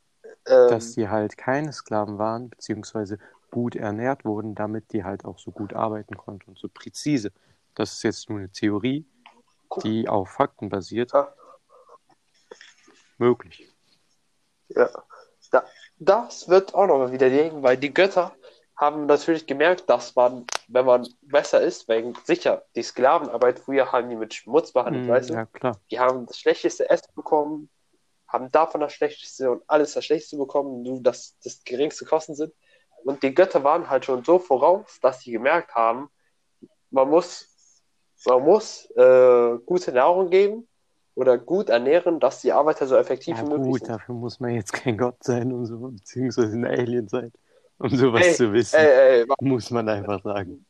ähm, 0.46 0.66
dass 0.66 0.92
die 0.94 1.08
halt 1.08 1.36
keine 1.38 1.72
Sklaven 1.72 2.18
waren, 2.18 2.50
beziehungsweise 2.50 3.18
gut 3.50 3.76
ernährt 3.76 4.24
wurden, 4.24 4.54
damit 4.54 4.92
die 4.92 5.04
halt 5.04 5.24
auch 5.24 5.38
so 5.38 5.52
gut 5.52 5.74
arbeiten 5.74 6.16
konnten 6.16 6.50
und 6.50 6.58
so 6.58 6.68
präzise. 6.68 7.32
Das 7.74 7.92
ist 7.92 8.02
jetzt 8.02 8.28
nur 8.28 8.38
eine 8.38 8.50
Theorie, 8.50 9.06
die 9.82 10.08
auf 10.08 10.28
Fakten 10.30 10.68
basiert. 10.68 11.12
Ja. 11.12 11.32
Möglich. 13.18 13.68
Ja. 14.68 14.88
Da, 15.50 15.64
das 15.98 16.48
wird 16.48 16.74
auch 16.74 16.86
nochmal 16.86 17.12
widerlegen, 17.12 17.62
weil 17.62 17.76
die 17.76 17.92
Götter 17.92 18.32
haben 18.76 19.06
natürlich 19.06 19.46
gemerkt, 19.46 19.90
dass 19.90 20.14
man, 20.16 20.46
wenn 20.68 20.86
man 20.86 21.06
besser 21.20 21.60
ist, 21.60 21.86
wegen 21.88 22.14
sicher, 22.24 22.64
die 22.74 22.82
Sklavenarbeit 22.82 23.58
früher 23.58 23.92
haben 23.92 24.08
die 24.08 24.16
mit 24.16 24.32
Schmutz 24.32 24.72
behandelt, 24.72 25.04
Mm, 25.06 25.08
weißt 25.10 25.30
du? 25.30 25.34
ja, 25.34 25.44
klar. 25.46 25.78
Die 25.90 25.98
haben 25.98 26.26
das 26.26 26.38
schlechteste 26.38 26.88
Essen 26.88 27.12
bekommen, 27.14 27.68
haben 28.26 28.50
davon 28.52 28.80
das 28.80 28.92
schlechteste 28.94 29.50
und 29.50 29.62
alles 29.66 29.92
das 29.92 30.04
schlechteste 30.06 30.38
bekommen, 30.38 30.82
nur 30.82 31.02
dass 31.02 31.36
das 31.44 31.62
geringste 31.64 32.06
Kosten 32.06 32.34
sind. 32.34 32.54
Und 33.04 33.22
die 33.22 33.34
Götter 33.34 33.64
waren 33.64 33.90
halt 33.90 34.04
schon 34.06 34.24
so 34.24 34.38
voraus, 34.38 34.98
dass 35.02 35.20
sie 35.20 35.32
gemerkt 35.32 35.74
haben, 35.74 36.08
man 36.90 37.08
muss, 37.10 37.49
man 38.24 38.42
muss 38.44 38.90
äh, 38.96 39.58
gute 39.66 39.92
Nahrung 39.92 40.30
geben 40.30 40.68
oder 41.14 41.38
gut 41.38 41.68
ernähren, 41.70 42.20
dass 42.20 42.40
die 42.40 42.52
Arbeiter 42.52 42.86
so 42.86 42.96
effektiv 42.96 43.40
Ja 43.40 43.42
wie 43.42 43.46
möglich 43.46 43.76
gut, 43.76 43.78
sind. 43.78 43.94
dafür 43.94 44.14
muss 44.14 44.40
man 44.40 44.54
jetzt 44.54 44.72
kein 44.72 44.98
Gott 44.98 45.22
sein 45.24 45.52
und 45.52 45.66
so, 45.66 45.78
beziehungsweise 45.90 46.52
ein 46.56 46.64
Alien 46.64 47.08
sein, 47.08 47.32
um 47.78 47.90
sowas 47.96 48.32
Ey, 48.32 48.36
zu 48.36 48.52
wissen. 48.52 48.88
Ey, 48.88 49.20
ey, 49.22 49.26
Muss 49.40 49.70
man 49.70 49.88
einfach 49.88 50.22
sagen. 50.22 50.66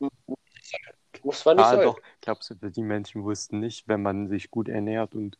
muss 1.22 1.44
man 1.44 1.56
nicht 1.56 1.68
Ah, 1.68 1.70
sein. 1.70 1.92
doch, 1.92 2.00
glaubst 2.20 2.50
du, 2.50 2.54
die 2.70 2.82
Menschen 2.82 3.22
wussten 3.24 3.60
nicht, 3.60 3.86
wenn 3.88 4.02
man 4.02 4.28
sich 4.28 4.50
gut 4.50 4.68
ernährt 4.68 5.14
und 5.14 5.38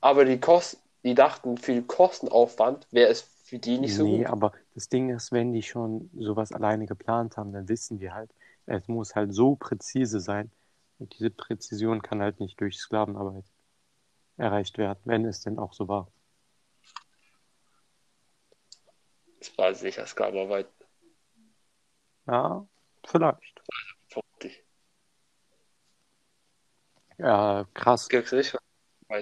Aber 0.00 0.24
die 0.24 0.40
Kosten, 0.40 0.78
die 1.04 1.14
dachten, 1.14 1.56
viel 1.56 1.82
Kostenaufwand 1.82 2.86
wäre 2.90 3.10
es 3.10 3.20
für 3.44 3.58
die 3.60 3.78
nicht 3.78 3.94
so 3.94 4.06
nee, 4.06 4.24
gut. 4.24 4.26
aber 4.26 4.52
das 4.74 4.88
Ding 4.88 5.10
ist, 5.10 5.32
wenn 5.32 5.52
die 5.52 5.62
schon 5.62 6.10
sowas 6.18 6.52
alleine 6.52 6.86
geplant 6.86 7.36
haben, 7.36 7.52
dann 7.52 7.68
wissen 7.68 7.98
die 7.98 8.10
halt, 8.12 8.30
es 8.66 8.88
muss 8.88 9.14
halt 9.14 9.32
so 9.34 9.56
präzise 9.56 10.20
sein 10.20 10.50
und 10.98 11.18
diese 11.18 11.30
Präzision 11.30 12.02
kann 12.02 12.20
halt 12.20 12.40
nicht 12.40 12.60
durch 12.60 12.78
Sklavenarbeit 12.78 13.44
erreicht 14.36 14.78
werden, 14.78 15.00
wenn 15.04 15.24
es 15.24 15.40
denn 15.40 15.58
auch 15.58 15.72
so 15.72 15.88
war. 15.88 16.10
Das 19.38 19.56
war 19.56 19.74
sicher 19.74 20.06
Sklavenarbeit. 20.06 20.68
Ja, 22.26 22.66
vielleicht. 23.06 23.62
vermutlich. 24.08 24.64
Ja, 27.18 27.66
krass, 27.74 28.08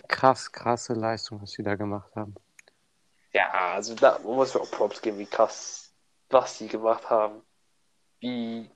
krass, 0.09 0.53
krasse 0.53 0.93
Leistung, 0.95 1.41
was 1.41 1.53
sie 1.53 1.63
da 1.63 1.77
gemacht 1.77 2.15
haben. 2.15 2.35
Ja, 3.33 3.51
also 3.75 3.95
da 3.95 4.19
muss 4.19 4.55
man 4.55 4.63
auch 4.63 4.71
Props 4.71 5.01
geben, 5.01 5.19
wie 5.19 5.27
krass, 5.27 5.95
was 6.31 6.59
die 6.59 6.69
gemacht 6.69 7.09
haben. 7.09 7.43
Wie 8.21 8.71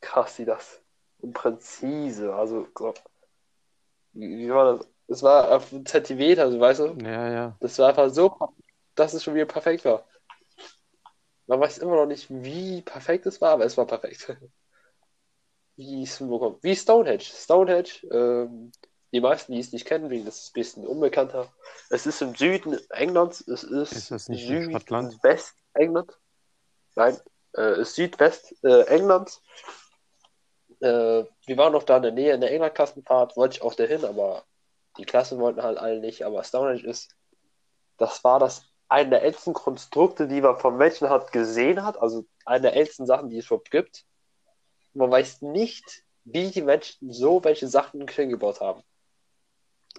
krass 0.00 0.36
sie 0.36 0.44
das 0.44 0.82
und 1.20 1.32
präzise, 1.32 2.34
also 2.34 2.66
so. 2.76 2.94
Wie, 4.12 4.38
wie 4.38 4.50
war 4.50 4.76
das? 4.76 4.88
Es 5.10 5.22
war 5.22 5.50
auf 5.52 5.72
einen 5.72 5.86
Zentimeter, 5.86 6.42
also 6.42 6.60
weißt 6.60 6.80
du, 6.80 6.86
Ja, 7.02 7.30
ja. 7.32 7.56
das 7.60 7.78
war 7.78 7.88
einfach 7.88 8.10
so, 8.10 8.36
dass 8.94 9.14
es 9.14 9.24
schon 9.24 9.34
wieder 9.34 9.46
perfekt 9.46 9.84
war. 9.84 10.04
Man 11.46 11.60
weiß 11.60 11.78
immer 11.78 11.96
noch 11.96 12.06
nicht, 12.06 12.26
wie 12.28 12.82
perfekt 12.82 13.24
es 13.24 13.40
war, 13.40 13.52
aber 13.52 13.64
es 13.64 13.76
war 13.76 13.86
perfekt. 13.86 14.36
Wie 15.76 16.02
es. 16.02 16.20
Wie 16.20 16.74
Stonehenge. 16.74 17.20
Stonehenge, 17.22 17.88
ähm, 18.10 18.72
die 19.12 19.20
meisten, 19.20 19.52
die 19.52 19.60
es 19.60 19.72
nicht 19.72 19.86
kennen, 19.86 20.10
wegen 20.10 20.24
das 20.24 20.40
ist 20.40 20.48
ein 20.50 20.54
bisschen 20.54 20.86
unbekannter. 20.86 21.52
Es 21.88 22.04
ist 22.04 22.20
im 22.20 22.34
Süden 22.34 22.76
Englands, 22.90 23.46
es 23.46 23.62
ist, 23.62 23.92
Ist 23.92 24.10
das 24.10 24.28
nicht 24.28 24.50
in 24.50 24.72
Schottland? 24.72 25.12
Südwest-England. 25.12 26.18
Nein, 26.96 27.16
äh, 27.52 27.84
Südwest 27.84 28.56
äh, 28.64 28.82
Englands. 28.86 29.40
Äh, 30.80 31.24
wir 31.46 31.56
waren 31.56 31.72
noch 31.72 31.82
da 31.82 31.96
in 31.96 32.02
der 32.02 32.12
Nähe 32.12 32.34
in 32.34 32.40
der 32.40 32.52
England-Klassenfahrt, 32.52 33.36
wollte 33.36 33.56
ich 33.56 33.62
auch 33.62 33.74
dahin, 33.74 34.04
aber 34.04 34.44
die 34.96 35.04
Klassen 35.04 35.38
wollten 35.38 35.62
halt 35.62 35.78
alle 35.78 36.00
nicht. 36.00 36.24
Aber 36.24 36.42
Stonehenge 36.44 36.84
ist 36.84 37.14
das 37.98 38.22
war 38.24 38.38
das 38.38 38.64
eine 38.88 39.10
der 39.10 39.22
ältesten 39.22 39.52
Konstrukte, 39.52 40.26
die 40.28 40.40
man 40.40 40.56
vom 40.56 40.78
Menschen 40.78 41.10
hat 41.10 41.30
gesehen 41.32 41.84
hat, 41.84 42.00
also 42.00 42.24
eine 42.46 42.62
der 42.62 42.76
ältesten 42.76 43.06
Sachen, 43.06 43.28
die 43.28 43.38
es 43.38 43.46
überhaupt 43.46 43.70
gibt. 43.70 44.06
Man 44.94 45.10
weiß 45.10 45.42
nicht, 45.42 46.04
wie 46.24 46.50
die 46.50 46.62
Menschen 46.62 47.12
so 47.12 47.44
welche 47.44 47.68
Sachen 47.68 48.06
hingebaut 48.08 48.60
haben. 48.60 48.82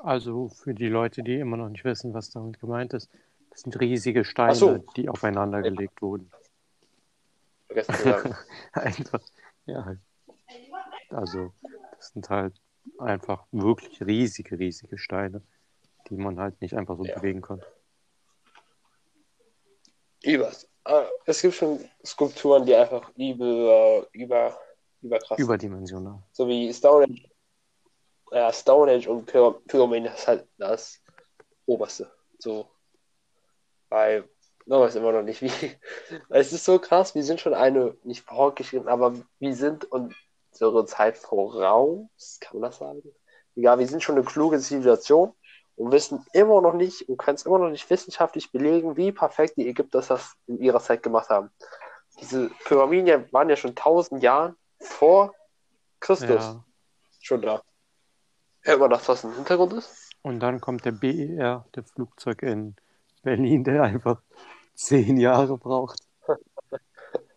Also 0.01 0.49
für 0.49 0.73
die 0.73 0.87
Leute, 0.87 1.23
die 1.23 1.39
immer 1.39 1.57
noch 1.57 1.69
nicht 1.69 1.83
wissen, 1.83 2.13
was 2.13 2.31
damit 2.31 2.59
gemeint 2.59 2.93
ist, 2.93 3.09
das 3.51 3.61
sind 3.61 3.79
riesige 3.79 4.23
Steine, 4.23 4.55
so. 4.55 4.77
die 4.95 5.09
aufeinander 5.09 5.61
gelegt 5.61 6.01
wurden. 6.01 6.31
Vergessen 7.67 7.95
zu 7.95 8.03
sagen. 8.03 8.35
Einfach, 8.73 9.21
ja. 9.65 9.95
Also, 11.09 11.53
das 11.97 12.09
sind 12.09 12.29
halt 12.29 12.59
einfach 12.97 13.45
wirklich 13.51 14.01
riesige, 14.01 14.57
riesige 14.59 14.97
Steine, 14.97 15.41
die 16.09 16.15
man 16.15 16.39
halt 16.39 16.59
nicht 16.61 16.75
einfach 16.75 16.97
so 16.97 17.03
Ja. 17.05 17.15
bewegen 17.15 17.41
konnte. 17.41 17.65
Übers. 20.23 20.67
Ah, 20.83 21.05
Es 21.25 21.41
gibt 21.41 21.53
schon 21.55 21.79
Skulpturen, 22.05 22.65
die 22.65 22.75
einfach 22.75 23.11
über, 23.15 24.07
über, 24.11 24.57
überkrass 25.01 25.37
sind. 25.37 25.45
Überdimensional. 25.45 26.21
So 26.31 26.47
wie 26.47 26.73
Stonehenge. 26.73 27.29
Ja, 28.31 28.51
Stonehenge 28.53 29.09
und 29.09 29.29
Pyra- 29.29 29.59
Pyramiden 29.67 30.11
ist 30.13 30.27
halt 30.27 30.47
das 30.57 31.01
Oberste. 31.65 32.11
So. 32.37 32.69
Weil, 33.89 34.27
man 34.65 34.81
weiß 34.81 34.95
immer 34.95 35.11
noch 35.11 35.23
nicht, 35.23 35.41
wie. 35.41 35.51
Es 36.29 36.53
ist 36.53 36.65
so 36.65 36.79
krass, 36.79 37.15
wir 37.15 37.23
sind 37.23 37.39
schon 37.39 37.53
eine, 37.53 37.95
nicht 38.03 38.25
fortgeschritten, 38.25 38.87
aber 38.87 39.13
wir 39.39 39.55
sind 39.55 39.85
unsere 40.51 40.85
Zeit 40.85 41.17
voraus, 41.17 42.37
kann 42.39 42.59
man 42.59 42.69
das 42.69 42.79
sagen? 42.79 43.01
Egal, 43.55 43.79
wir 43.79 43.87
sind 43.87 44.03
schon 44.03 44.15
eine 44.15 44.25
kluge 44.25 44.59
Zivilisation 44.59 45.33
und 45.75 45.91
wissen 45.91 46.25
immer 46.33 46.61
noch 46.61 46.73
nicht 46.73 47.07
und 47.09 47.17
können 47.17 47.35
es 47.35 47.45
immer 47.45 47.59
noch 47.59 47.69
nicht 47.69 47.89
wissenschaftlich 47.89 48.51
belegen, 48.51 48.97
wie 48.97 49.11
perfekt 49.11 49.57
die 49.57 49.67
Ägypter 49.67 50.01
das 50.01 50.35
in 50.47 50.59
ihrer 50.59 50.79
Zeit 50.79 51.03
gemacht 51.03 51.29
haben. 51.29 51.51
Diese 52.19 52.49
Pyramiden 52.65 53.31
waren 53.31 53.49
ja 53.49 53.55
schon 53.55 53.75
tausend 53.75 54.23
Jahren 54.23 54.55
vor 54.79 55.33
Christus 55.99 56.29
Ja. 56.29 56.63
schon 57.21 57.41
da. 57.41 57.61
Hört 58.61 58.79
man 58.79 58.89
das, 58.89 59.07
was 59.07 59.23
im 59.23 59.33
Hintergrund 59.33 59.73
ist? 59.73 60.09
Und 60.21 60.41
dann 60.41 60.59
kommt 60.59 60.83
der 60.83 60.91
BER, 60.91 61.65
der 61.75 61.83
Flugzeug 61.83 62.43
in 62.43 62.75
Berlin, 63.23 63.63
der 63.63 63.83
einfach 63.83 64.21
zehn 64.75 65.17
Jahre 65.17 65.57
braucht. 65.57 66.01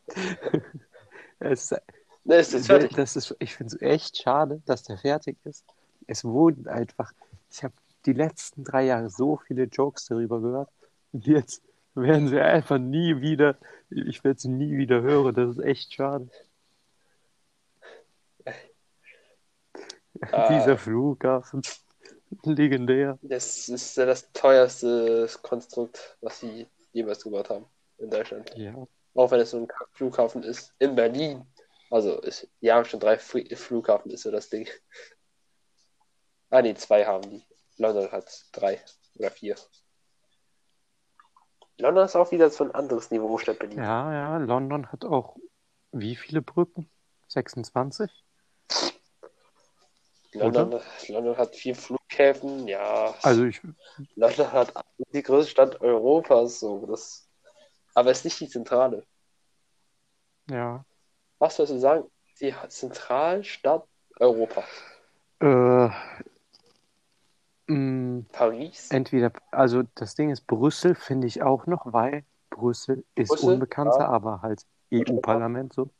es, 1.38 1.75
Ne, 2.24 2.37
ist 2.37 2.52
jetzt 2.52 2.66
fertig. 2.66 2.94
das 2.94 3.16
ist, 3.16 3.35
ich 3.38 3.54
finde 3.54 3.74
es 3.74 3.82
echt 3.82 4.16
schade, 4.16 4.62
dass 4.66 4.85
der 4.85 4.98
fertig 4.98 5.37
ist. 5.44 5.64
Es 6.06 6.24
wurden 6.24 6.68
einfach, 6.68 7.12
ich 7.50 7.64
habe 7.64 7.74
die 8.06 8.12
letzten 8.12 8.64
drei 8.64 8.85
Jahre 8.85 9.11
so 9.11 9.37
viele 9.46 9.64
Jokes 9.64 10.06
darüber 10.06 10.40
gehört. 10.40 10.68
Und 11.12 11.26
jetzt 11.26 11.62
werden 11.94 12.28
sie 12.28 12.40
einfach 12.40 12.78
nie 12.78 13.20
wieder, 13.20 13.56
ich 13.90 14.22
werde 14.24 14.40
sie 14.40 14.48
nie 14.48 14.76
wieder 14.76 15.02
hören. 15.02 15.35
Das 15.35 15.56
ist 15.56 15.64
echt 15.64 15.94
schade. 15.94 16.28
Ah. 20.30 20.48
Dieser 20.48 20.78
Flughafen, 20.78 21.62
legendär. 22.44 23.18
Das 23.22 23.68
ist 23.68 23.96
ja 23.96 24.06
das 24.06 24.30
teuerste 24.32 25.28
Konstrukt, 25.42 26.16
was 26.20 26.40
sie 26.40 26.66
jemals 26.92 27.24
gebaut 27.24 27.50
haben 27.50 27.64
in 27.98 28.11
Deutschland. 28.11 28.54
Ja, 28.56 28.74
Auch 29.14 29.30
wenn 29.30 29.40
es 29.40 29.50
so 29.50 29.58
ein 29.58 29.68
Flughafen 29.92 30.42
ist 30.44 30.72
in 30.78 30.94
Berlin. 30.94 31.44
Also, 31.92 32.18
ist, 32.22 32.48
die 32.62 32.72
haben 32.72 32.87
schon 32.87 33.00
drei 33.00 33.16
Fl- 33.16 33.55
Flughafen, 33.55 34.11
ist 34.11 34.22
so 34.22 34.31
das 34.31 34.48
Ding. 34.48 34.66
Ah, 36.48 36.62
nee, 36.62 36.72
zwei 36.74 37.05
haben 37.05 37.28
die. 37.28 37.44
London 37.76 38.11
hat 38.11 38.46
drei 38.52 38.81
oder 39.16 39.31
vier. 39.31 39.57
London 41.76 42.07
ist 42.07 42.16
auch 42.16 42.31
wieder 42.31 42.48
so 42.48 42.64
ein 42.64 42.70
anderes 42.70 43.11
Niveau 43.11 43.37
statt 43.37 43.59
Berlin. 43.59 43.76
ja, 43.76 44.11
ja. 44.11 44.37
London 44.38 44.90
hat 44.90 45.05
auch 45.05 45.37
wie 45.92 46.16
viele 46.16 46.40
Brücken? 46.40 46.90
26? 47.28 48.11
London, 50.33 50.81
London 51.09 51.37
hat 51.37 51.55
vier 51.55 51.76
Flughäfen, 51.76 52.68
ja. 52.68 53.14
Also 53.22 53.44
ich, 53.44 53.61
London 54.14 54.50
hat 54.50 54.72
die 55.12 55.22
größte 55.22 55.50
Stadt 55.50 55.81
Europas, 55.83 56.61
so 56.61 56.87
das. 56.87 57.28
Aber 57.94 58.11
es 58.11 58.18
ist 58.18 58.24
nicht 58.24 58.40
die 58.40 58.48
Zentrale. 58.48 59.07
ja. 60.48 60.87
Was 61.42 61.57
sollst 61.57 61.72
du 61.72 61.78
sagen? 61.81 62.05
Die 62.40 62.55
Zentralstadt 62.68 63.85
Europas. 64.20 64.64
Äh, 65.40 65.88
mh, 67.66 68.26
Paris? 68.31 68.88
entweder, 68.92 69.33
also 69.50 69.83
das 69.96 70.14
Ding 70.14 70.31
ist, 70.31 70.46
Brüssel 70.46 70.94
finde 70.94 71.26
ich 71.26 71.42
auch 71.42 71.66
noch, 71.66 71.92
weil 71.92 72.24
Brüssel 72.48 73.05
ist 73.16 73.31
Brüssel, 73.31 73.55
unbekannter, 73.55 73.98
ja. 73.98 74.09
aber 74.09 74.40
halt 74.42 74.64
EU-Parlament 74.92 75.72
so. 75.72 75.90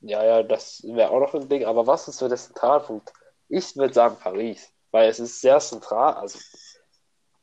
Ja, 0.00 0.24
ja, 0.24 0.42
das 0.42 0.82
wäre 0.84 1.10
auch 1.10 1.20
noch 1.20 1.34
ein 1.34 1.46
Ding. 1.50 1.66
Aber 1.66 1.86
was 1.86 2.08
ist 2.08 2.16
so 2.16 2.26
der 2.26 2.38
Zentralpunkt? 2.38 3.12
Ich 3.50 3.76
würde 3.76 3.92
sagen 3.92 4.16
Paris, 4.18 4.72
weil 4.90 5.10
es 5.10 5.20
ist 5.20 5.42
sehr 5.42 5.60
zentral. 5.60 6.14
Also, 6.14 6.38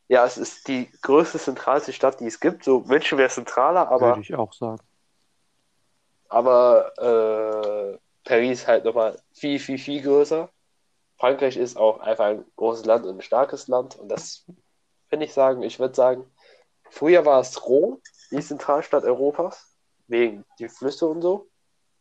ja, 0.08 0.26
es 0.26 0.40
ist 0.40 0.68
die 0.68 0.90
größte, 1.04 1.38
zentralste 1.38 1.94
Stadt, 1.94 2.20
die 2.20 2.26
es 2.26 2.40
gibt. 2.40 2.64
So, 2.64 2.80
München 2.80 3.20
wäre 3.20 3.30
zentraler, 3.30 3.88
aber, 3.88 4.08
Würde 4.08 4.22
ich 4.22 4.34
auch 4.34 4.54
sagen. 4.54 4.82
Aber 6.32 6.94
äh, 6.98 8.00
Paris 8.24 8.66
halt 8.66 8.86
nochmal 8.86 9.22
viel, 9.34 9.60
viel, 9.60 9.78
viel 9.78 10.02
größer. 10.02 10.50
Frankreich 11.18 11.58
ist 11.58 11.76
auch 11.76 12.00
einfach 12.00 12.26
ein 12.26 12.46
großes 12.56 12.86
Land 12.86 13.06
und 13.06 13.18
ein 13.18 13.22
starkes 13.22 13.68
Land. 13.68 13.98
Und 13.98 14.08
das 14.08 14.46
finde 15.10 15.26
ich 15.26 15.34
sagen, 15.34 15.62
ich 15.62 15.78
würde 15.78 15.94
sagen, 15.94 16.26
früher 16.90 17.26
war 17.26 17.42
es 17.42 17.68
Rom, 17.68 18.02
die 18.32 18.40
Zentralstadt 18.40 19.04
Europas, 19.04 19.76
wegen 20.08 20.46
die 20.58 20.70
Flüsse 20.70 21.06
und 21.06 21.22
so, 21.22 21.50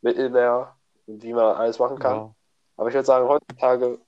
Mittelmeer 0.01 0.77
und 1.07 1.23
wie 1.25 1.33
man 1.33 1.57
alles 1.57 1.81
machen 1.81 1.99
kann. 1.99 2.17
Ja. 2.17 2.35
Aber 2.77 2.89
ich 2.89 2.95
würde 2.95 3.07
sagen, 3.07 3.29
heutzutage 3.29 3.99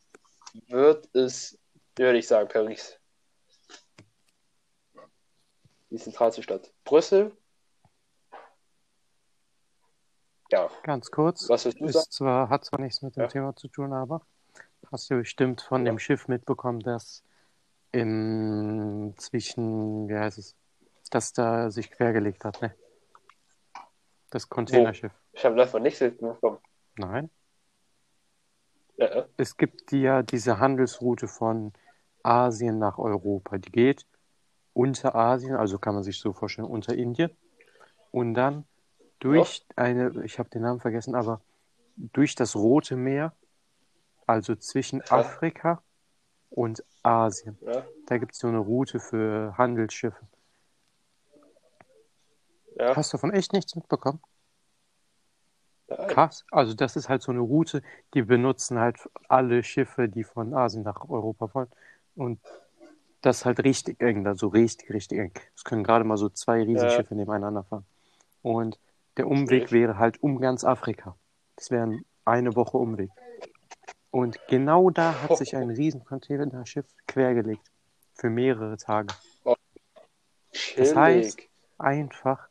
wird 0.69 1.09
es, 1.17 1.59
würde 1.97 2.19
ich 2.19 2.29
sagen, 2.29 2.49
Paris. 2.49 2.97
Die 5.91 5.99
zentralste 5.99 6.45
Stadt. 6.45 6.73
Brüssel. 6.85 7.37
Ja, 10.53 10.69
Ganz 10.83 11.11
kurz, 11.11 11.49
was 11.49 11.63
sagen? 11.63 11.85
ist 11.87 12.13
zwar, 12.13 12.51
hat 12.51 12.65
zwar 12.67 12.79
nichts 12.81 13.01
mit 13.01 13.17
dem 13.17 13.23
Ja. 13.23 13.29
Thema 13.29 13.57
zu 13.57 13.69
tun, 13.69 13.95
aber 13.95 14.21
hast 14.91 15.09
du 15.11 15.17
bestimmt 15.17 15.63
von 15.63 15.85
dem 15.87 15.99
Schiff 15.99 16.29
mitbekommen, 16.29 16.81
das 16.81 17.25
im 17.91 19.15
zwischen, 19.17 20.09
wie 20.09 20.17
heißt 20.19 20.37
es, 20.37 20.55
das 21.11 21.33
da 21.33 21.71
sich 21.71 21.91
quergelegt 21.91 22.45
hat, 22.45 22.61
ne? 22.61 22.75
Das 24.31 24.49
Containerschiff. 24.49 25.13
Ich 25.33 25.45
habe 25.45 25.57
davon 25.57 25.83
nichts 25.83 26.01
mitbekommen. 26.01 26.59
Nein. 26.97 27.31
Ja, 28.99 29.17
ja. 29.17 29.27
Es 29.39 29.57
gibt 29.57 29.91
ja 29.93 30.23
diese 30.23 30.59
Handelsroute 30.59 31.29
von 31.29 31.73
Asien 32.23 32.79
nach 32.79 32.99
Europa. 32.99 33.57
Die 33.57 33.73
geht 33.73 34.07
unter 34.75 35.15
Asien, 35.15 35.57
also 35.57 35.79
kann 35.79 35.95
man 35.95 36.03
sich 36.03 36.19
so 36.19 36.35
vorstellen, 36.35 36.69
unter 36.69 36.95
Indien. 36.95 37.31
Und 38.11 38.35
dann 38.35 38.67
durch 39.23 39.65
eine, 39.77 40.25
ich 40.25 40.39
habe 40.39 40.49
den 40.51 40.63
Namen 40.63 40.81
vergessen, 40.81 41.15
aber 41.15 41.41
durch 41.97 42.35
das 42.35 42.57
Rote 42.57 42.97
Meer, 42.97 43.33
also 44.27 44.55
zwischen 44.57 45.01
Ja. 45.01 45.07
Afrika 45.11 45.83
und 46.51 46.85
Asien. 47.03 47.59
ja, 47.61 47.85
Da 48.07 48.19
gibt 48.19 48.33
es 48.33 48.39
so 48.39 48.49
eine 48.49 48.59
Route 48.59 49.01
für 49.01 49.57
Handelsschiffe. 49.57 50.27
ja. 52.77 52.97
Hast 52.97 53.13
du 53.13 53.17
davon 53.17 53.33
echt 53.33 53.53
nichts 53.53 53.75
mitbekommen? 53.77 54.21
ja. 55.89 55.97
Krass. 56.07 56.45
Also 56.51 56.75
das 56.75 56.97
ist 56.97 57.09
halt 57.09 57.23
so 57.23 57.33
eine 57.33 57.41
Route, 57.41 57.83
die 58.15 58.23
benutzen 58.23 58.79
halt 58.79 58.99
alle 59.29 59.63
Schiffe, 59.63 60.09
die 60.09 60.25
von 60.25 60.55
Asien 60.55 60.83
nach 60.83 61.09
Europa 61.09 61.55
wollen. 61.55 61.71
Und 62.17 62.41
das 63.23 63.39
ist 63.39 63.45
halt 63.45 63.63
richtig 63.65 64.01
eng, 64.01 64.25
da 64.25 64.35
so 64.35 64.49
richtig, 64.49 64.91
richtig 64.91 65.19
eng. 65.19 65.33
Es 65.57 65.65
können 65.65 65.85
gerade 65.85 66.05
mal 66.05 66.17
so 66.17 66.29
zwei 66.29 66.63
Riesenschiffe 66.63 67.15
nebeneinander 67.15 67.65
fahren. 67.65 67.87
Und 68.43 68.79
der 69.17 69.27
Umweg 69.29 69.69
Schwierig. 69.69 69.73
wäre 69.73 69.99
halt 69.99 70.23
um 70.23 70.41
ganz 70.41 70.65
Afrika. 70.65 71.17
Das 71.57 71.71
wäre 71.71 71.99
eine 72.25 72.55
Woche 72.57 72.77
Umweg. 72.79 73.11
Und 74.11 74.39
genau 74.49 74.91
da 74.91 75.23
hat 75.23 75.37
sich 75.39 75.57
ein 75.57 75.71
riesen 75.71 76.05
Containerschiff 76.05 76.87
quergelegt. 77.07 77.71
Für 78.15 78.29
mehrere 78.31 78.77
Tage. 78.77 79.15
Das 80.77 80.95
heißt, 80.95 81.41
einfach 81.79 82.49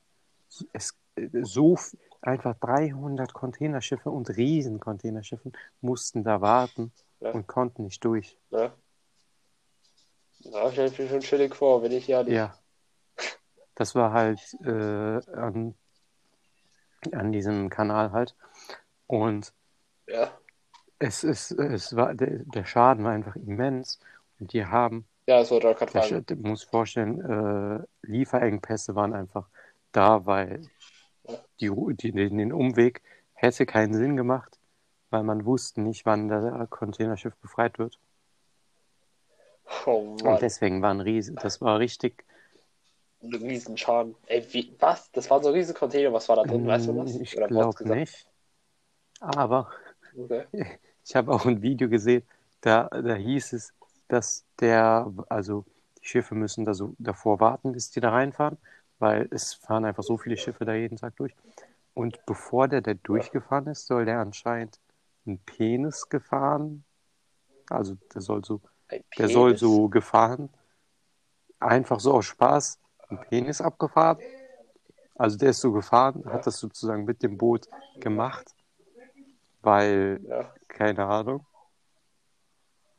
es, 0.73 0.97
so 1.41 1.75
f- 1.75 1.95
einfach 2.21 2.55
300 2.59 3.31
Containerschiffe 3.33 4.09
und 4.09 4.29
riesen 4.37 4.79
Containerschiffe 4.79 5.51
mussten 5.81 6.23
da 6.23 6.41
warten 6.41 6.91
Ja. 7.19 7.31
und 7.31 7.47
konnten 7.47 7.83
nicht 7.83 8.03
durch. 8.03 8.37
Ja. 8.49 8.73
Ja, 10.39 10.71
stell 10.71 10.87
ich 10.87 10.97
mir 10.97 11.07
schon 11.07 11.19
chillig 11.19 11.55
vor, 11.55 11.83
wenn 11.83 11.91
ich 11.91 12.07
ja 12.07 12.23
nicht. 12.23 12.33
Ja. 12.33 12.57
Das 13.75 13.93
war 13.93 14.11
halt 14.11 14.39
äh, 14.63 15.31
an, 15.35 15.75
an 17.11 17.31
diesem 17.31 17.69
Kanal 17.69 18.11
halt. 18.11 18.35
Und 19.07 19.53
Ja. 20.07 20.31
es 20.99 21.23
ist, 21.23 21.51
es 21.51 21.95
war, 21.95 22.13
der, 22.13 22.39
der 22.45 22.65
Schaden 22.65 23.03
war 23.03 23.11
einfach 23.11 23.35
immens. 23.35 23.99
Und 24.39 24.53
die 24.53 24.65
haben 24.65 25.05
Ja, 25.27 25.39
das 25.39 25.51
wollte 25.51 25.69
ich 25.69 25.77
gerade 25.77 25.91
fragen. 25.91 26.25
Du 26.25 26.35
musst 26.47 26.69
vorstellen, 26.69 27.21
äh, 27.21 27.85
Lieferengpässe 28.03 28.95
waren 28.95 29.13
einfach 29.13 29.47
da, 29.91 30.25
weil 30.25 30.61
die, 31.59 31.71
die, 31.95 32.11
den, 32.11 32.53
Umweg 32.53 33.01
hätte 33.33 33.65
keinen 33.65 33.93
Sinn 33.93 34.17
gemacht, 34.17 34.59
weil 35.09 35.23
man 35.23 35.45
wusste 35.45 35.81
nicht, 35.81 36.05
wann 36.05 36.27
das 36.27 36.69
Containerschiff 36.69 37.35
befreit 37.37 37.77
wird. 37.79 37.99
Oh 39.85 40.17
Und 40.23 40.41
deswegen 40.41 40.81
war 40.81 40.91
ein 40.91 41.01
Riese, 41.01 41.33
das 41.33 41.61
war 41.61 41.79
richtig, 41.79 42.25
ein 43.23 43.33
Riesenschaden. 43.33 44.15
Ey, 44.27 44.45
wie, 44.51 44.75
was? 44.79 45.11
Das 45.11 45.29
waren 45.29 45.43
so 45.43 45.51
riesige 45.51 45.77
Container. 45.77 46.13
Was 46.13 46.27
war 46.29 46.37
da 46.37 46.43
drin? 46.43 46.65
Weißt 46.65 46.87
du 46.87 46.97
was? 46.97 47.13
Mm, 47.13 47.21
ich 47.21 47.31
glaube 47.35 47.89
nicht. 47.89 48.27
Aber 49.19 49.69
Okay. 50.17 50.45
ich 51.05 51.15
habe 51.15 51.31
auch 51.31 51.45
ein 51.45 51.61
Video 51.61 51.89
gesehen, 51.89 52.23
da, 52.61 52.87
da 52.89 53.15
hieß 53.15 53.53
es, 53.53 53.73
dass 54.07 54.45
der, 54.59 55.11
also 55.29 55.65
die 56.01 56.07
Schiffe 56.07 56.35
müssen 56.35 56.65
da 56.65 56.73
so 56.73 56.93
davor 56.99 57.39
warten, 57.39 57.71
bis 57.71 57.91
die 57.91 57.99
da 58.01 58.11
reinfahren, 58.11 58.57
weil 58.99 59.27
es 59.31 59.53
fahren 59.53 59.85
einfach 59.85 60.03
so 60.03 60.17
viele 60.17 60.37
Schiffe 60.37 60.65
da 60.65 60.73
jeden 60.73 60.97
Tag 60.97 61.15
durch. 61.15 61.33
Und 61.93 62.25
bevor 62.25 62.67
der 62.67 62.81
da 62.81 62.93
durchgefahren 62.93 63.67
ist, 63.67 63.87
soll 63.87 64.05
der 64.05 64.19
anscheinend 64.19 64.79
einen 65.25 65.39
Penis 65.39 66.09
gefahren, 66.09 66.83
also 67.69 67.95
der 68.13 68.21
soll 68.21 68.43
so, 68.43 68.61
Ein 68.89 69.03
der 69.17 69.29
soll 69.29 69.57
so 69.57 69.87
gefahren, 69.87 70.49
einfach 71.59 71.99
so 71.99 72.13
aus 72.13 72.25
Spaß 72.25 72.79
einen 73.11 73.19
Penis 73.19 73.61
abgefahren. 73.61 74.19
Also 75.15 75.37
der 75.37 75.51
ist 75.51 75.61
so 75.61 75.71
gefahren, 75.71 76.23
hat 76.25 76.47
das 76.47 76.59
sozusagen 76.59 77.05
mit 77.05 77.21
dem 77.23 77.37
Boot 77.37 77.67
gemacht, 77.99 78.55
weil, 79.61 80.19
Ja, 80.27 80.53
keine 80.67 81.05
Ahnung, 81.05 81.45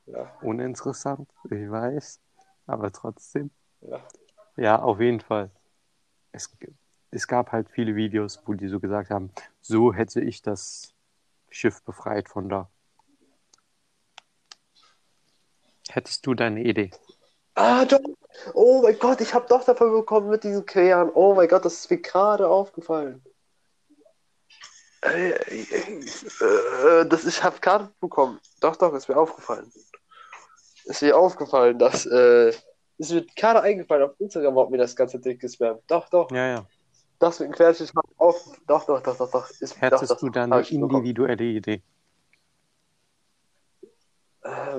ja, 0.07 0.33
uninteressant, 0.43 1.29
ich 1.45 1.71
weiß, 1.71 2.21
aber 2.67 2.93
trotzdem. 2.93 3.51
ja. 3.83 4.01
Ja, 4.57 4.79
auf 4.83 5.01
jeden 5.01 5.21
Fall. 5.21 5.51
Es, 6.33 6.51
es 7.11 7.27
gab 7.29 7.53
halt 7.53 7.71
viele 7.71 7.97
Videos, 7.97 8.41
wo 8.47 8.55
die 8.55 8.69
so 8.69 8.81
gesagt 8.81 9.11
haben, 9.11 9.31
so 9.63 9.95
hätte 9.95 10.21
ich 10.21 10.43
das 10.43 10.95
Schiff 11.51 11.83
befreit 11.83 12.29
von 12.29 12.49
da. 12.49 12.69
Hättest 15.91 16.27
du 16.27 16.35
deine 16.35 16.65
Idee? 16.65 16.91
Ah, 17.55 17.85
doch. 17.85 18.01
Oh 18.55 18.83
mein 18.83 18.99
Gott, 18.99 19.21
ich 19.21 19.35
habe 19.35 19.47
doch 19.49 19.65
davon 19.65 19.93
bekommen 19.93 20.31
mit 20.31 20.43
diesen 20.45 20.65
Queren. 20.65 21.11
Oh 21.15 21.35
mein 21.35 21.49
Gott, 21.49 21.65
das 21.65 21.75
ist 21.75 21.91
mir 21.91 21.99
gerade 22.01 22.49
aufgefallen. 22.49 23.23
Äh, 25.03 25.31
äh, 25.33 27.07
das 27.07 27.27
ich 27.27 27.43
habe 27.43 27.59
gerade 27.61 27.91
bekommen. 28.01 28.41
Doch, 28.61 28.77
doch, 28.77 28.95
ist 28.95 29.09
mir 29.09 29.17
aufgefallen. 29.17 29.71
Ist 30.85 31.03
mir 31.03 31.17
aufgefallen, 31.17 31.79
dass 31.79 32.07
äh, 32.07 32.53
ist 32.99 33.13
mir 33.13 33.27
gerade 33.37 33.63
eingefallen 33.63 34.05
auf 34.05 34.19
Instagram 34.21 34.59
hat 34.59 34.71
mir 34.71 34.79
das 34.79 34.95
ganze 34.97 35.19
Ding 35.19 35.39
gespammt. 35.39 35.83
Doch, 35.89 36.09
doch. 36.09 36.31
Ja, 36.31 36.47
ja. 36.49 36.67
Das 37.19 37.39
mit 37.41 37.49
dem 37.49 37.53
Querschnitt 37.55 37.93
auf. 38.17 38.45
Doch, 38.67 38.85
doch, 38.87 39.03
doch, 39.03 39.17
doch, 39.17 39.31
doch. 39.31 39.51
Ist, 39.61 39.81
Hättest 39.81 40.11
doch, 40.11 40.19
du 40.19 40.27
ich 40.27 40.33
bekommen. 40.33 40.65
individuelle 40.65 41.45
Idee, 41.45 41.75
Äh, 41.75 41.81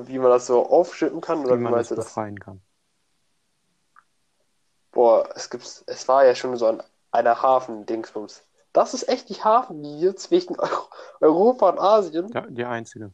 wie 0.08 0.20
man 0.20 0.30
das 0.32 0.48
so 0.48 0.66
aufschippen 0.70 1.22
kann 1.22 1.44
wie 1.46 1.46
oder 1.46 1.60
wie 1.60 1.68
man 1.68 1.74
das 1.74 1.92
du 1.92 1.96
das? 1.96 2.06
befreien 2.06 2.38
kann? 2.40 2.62
Boah, 4.94 5.28
es 5.36 5.50
gibt, 5.50 5.84
es 5.88 6.08
war 6.08 6.26
ja 6.26 6.36
schon 6.36 6.56
so 6.56 6.68
ein 6.68 6.82
einer 7.12 7.42
Hafen-Dingsbums. 7.42 8.44
Das 8.72 8.94
ist 8.94 9.08
echt 9.10 9.28
die 9.30 9.44
Hafenlinie 9.44 10.16
zwischen 10.16 10.58
Eu- 10.58 10.88
Europa 11.20 11.70
und 11.70 11.80
Asien. 11.80 12.34
Ja, 12.34 12.46
die 12.50 12.66
einzige. 12.66 13.14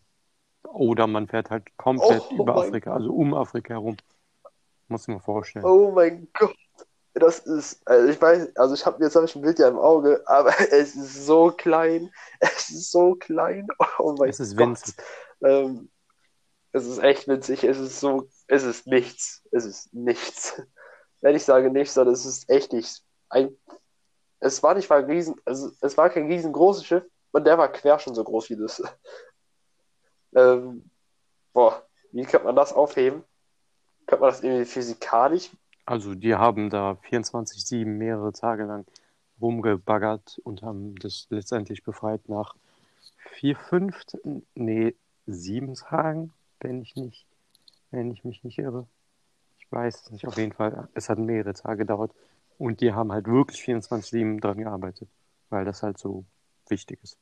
Oder 0.63 1.07
man 1.07 1.27
fährt 1.27 1.49
halt 1.51 1.75
komplett 1.77 2.31
Oh 2.31 2.43
über 2.43 2.55
mein 2.55 2.57
Afrika, 2.57 2.93
also 2.93 3.13
um 3.13 3.33
Afrika 3.35 3.75
herum. 3.75 3.97
Muss 4.89 5.03
ich 5.03 5.09
mir 5.09 5.19
vorstellen. 5.21 5.65
Oh 5.65 5.91
mein 5.91 6.27
Gott. 6.33 6.55
Das 7.15 7.39
ist, 7.39 7.87
also 7.87 8.07
ich 8.09 8.21
weiß, 8.21 8.55
also 8.57 8.75
ich 8.75 8.85
habe 8.85 9.03
jetzt 9.03 9.15
habe 9.15 9.25
ich 9.25 9.35
ein 9.35 9.41
Bild 9.41 9.59
ja 9.59 9.67
im 9.67 9.77
Auge, 9.79 10.23
aber 10.27 10.51
es 10.71 10.95
ist 10.95 11.25
so 11.25 11.51
klein. 11.51 12.11
Es 12.39 12.69
ist 12.69 12.91
so 12.91 13.15
klein. 13.15 13.67
Oh 13.99 14.15
mein 14.17 14.31
es 14.31 14.39
ist 14.39 14.55
Gott. 14.55 14.71
winzig. 14.75 14.95
Ähm, 15.43 15.89
es 16.71 16.85
ist 16.85 16.99
echt 16.99 17.27
witzig. 17.27 17.63
Es 17.63 17.79
ist 17.79 17.99
so, 17.99 18.29
es 18.47 18.63
ist 18.63 18.87
nichts. 18.87 19.43
Es 19.51 19.65
ist 19.65 19.93
nichts. 19.93 20.61
Wenn 21.21 21.35
ich 21.35 21.43
sage 21.43 21.69
nichts, 21.69 21.95
dann 21.95 22.07
ist 22.07 22.25
es 22.25 22.47
echt 22.47 22.71
nichts. 22.73 23.03
Ein, 23.29 23.55
es 24.39 24.63
war 24.63 24.73
nicht 24.75 24.89
mal 24.89 24.99
ein 24.99 25.09
riesen, 25.09 25.35
also 25.45 25.71
es 25.81 25.97
war 25.97 26.09
kein 26.09 26.27
riesengroßes 26.27 26.85
Schiff 26.85 27.03
und 27.31 27.45
der 27.45 27.57
war 27.57 27.71
quer 27.71 27.99
schon 27.99 28.15
so 28.15 28.23
groß 28.23 28.49
wie 28.49 28.57
das. 28.57 28.81
Ähm, 30.35 30.87
boah, 31.53 31.83
wie 32.11 32.21
könnte 32.21 32.45
man 32.45 32.55
das 32.55 32.71
aufheben? 32.71 33.23
Könnte 34.05 34.21
man 34.21 34.29
das 34.29 34.43
irgendwie 34.43 34.65
physikalisch? 34.65 35.49
Also 35.87 36.13
die 36.13 36.35
haben 36.35 36.69
da 36.69 36.99
24-7 37.09 37.85
mehrere 37.87 38.31
Tage 38.31 38.65
lang 38.65 38.85
rumgebaggert 39.41 40.39
und 40.43 40.61
haben 40.61 40.93
das 40.99 41.25
letztendlich 41.31 41.83
befreit 41.83 42.29
nach 42.29 42.55
vier, 43.31 43.55
fünf, 43.55 44.03
nee, 44.53 44.95
sieben 45.25 45.73
Tagen, 45.73 46.31
wenn 46.59 46.81
ich 46.81 46.95
nicht, 46.95 47.25
wenn 47.91 48.11
ich 48.11 48.23
mich 48.23 48.43
nicht 48.43 48.57
irre. 48.57 48.87
Ich 49.59 49.71
weiß 49.71 50.03
es 50.03 50.11
nicht, 50.11 50.27
auf 50.27 50.37
jeden 50.37 50.53
Fall. 50.53 50.87
Es 50.93 51.09
hat 51.09 51.19
mehrere 51.19 51.53
Tage 51.53 51.79
gedauert 51.79 52.11
und 52.57 52.81
die 52.81 52.93
haben 52.93 53.11
halt 53.11 53.27
wirklich 53.27 53.61
24-7 53.61 54.39
dran 54.39 54.57
gearbeitet, 54.57 55.09
weil 55.49 55.65
das 55.65 55.83
halt 55.83 55.97
so 55.97 56.25
wichtig 56.67 56.99
ist. 57.03 57.17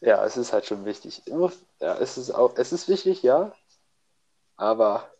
Ja, 0.00 0.24
es 0.24 0.36
ist 0.36 0.52
halt 0.52 0.64
schon 0.64 0.84
wichtig. 0.86 1.22
Ja, 1.26 1.96
es 1.98 2.16
ist 2.16 2.30
auch, 2.30 2.56
es 2.56 2.72
ist 2.72 2.88
wichtig, 2.88 3.22
ja. 3.22 3.52
Aber, 4.56 5.10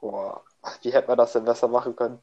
boah, 0.00 0.42
wie 0.82 0.92
hätte 0.92 1.08
man 1.08 1.18
das 1.18 1.32
denn 1.32 1.44
besser 1.44 1.68
machen 1.68 1.94
können? 1.96 2.22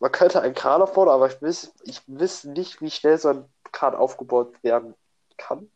Man 0.00 0.10
könnte 0.10 0.42
einen 0.42 0.54
Kran 0.54 0.82
aufbauen, 0.82 1.08
aber 1.08 1.28
ich 1.28 1.40
weiß, 1.40 1.72
ich 1.84 2.02
weiß 2.08 2.44
nicht, 2.44 2.80
wie 2.80 2.90
schnell 2.90 3.18
so 3.18 3.28
ein 3.28 3.44
Kran 3.70 3.94
aufgebaut 3.94 4.60
werden 4.64 4.94
kann. 5.40 5.70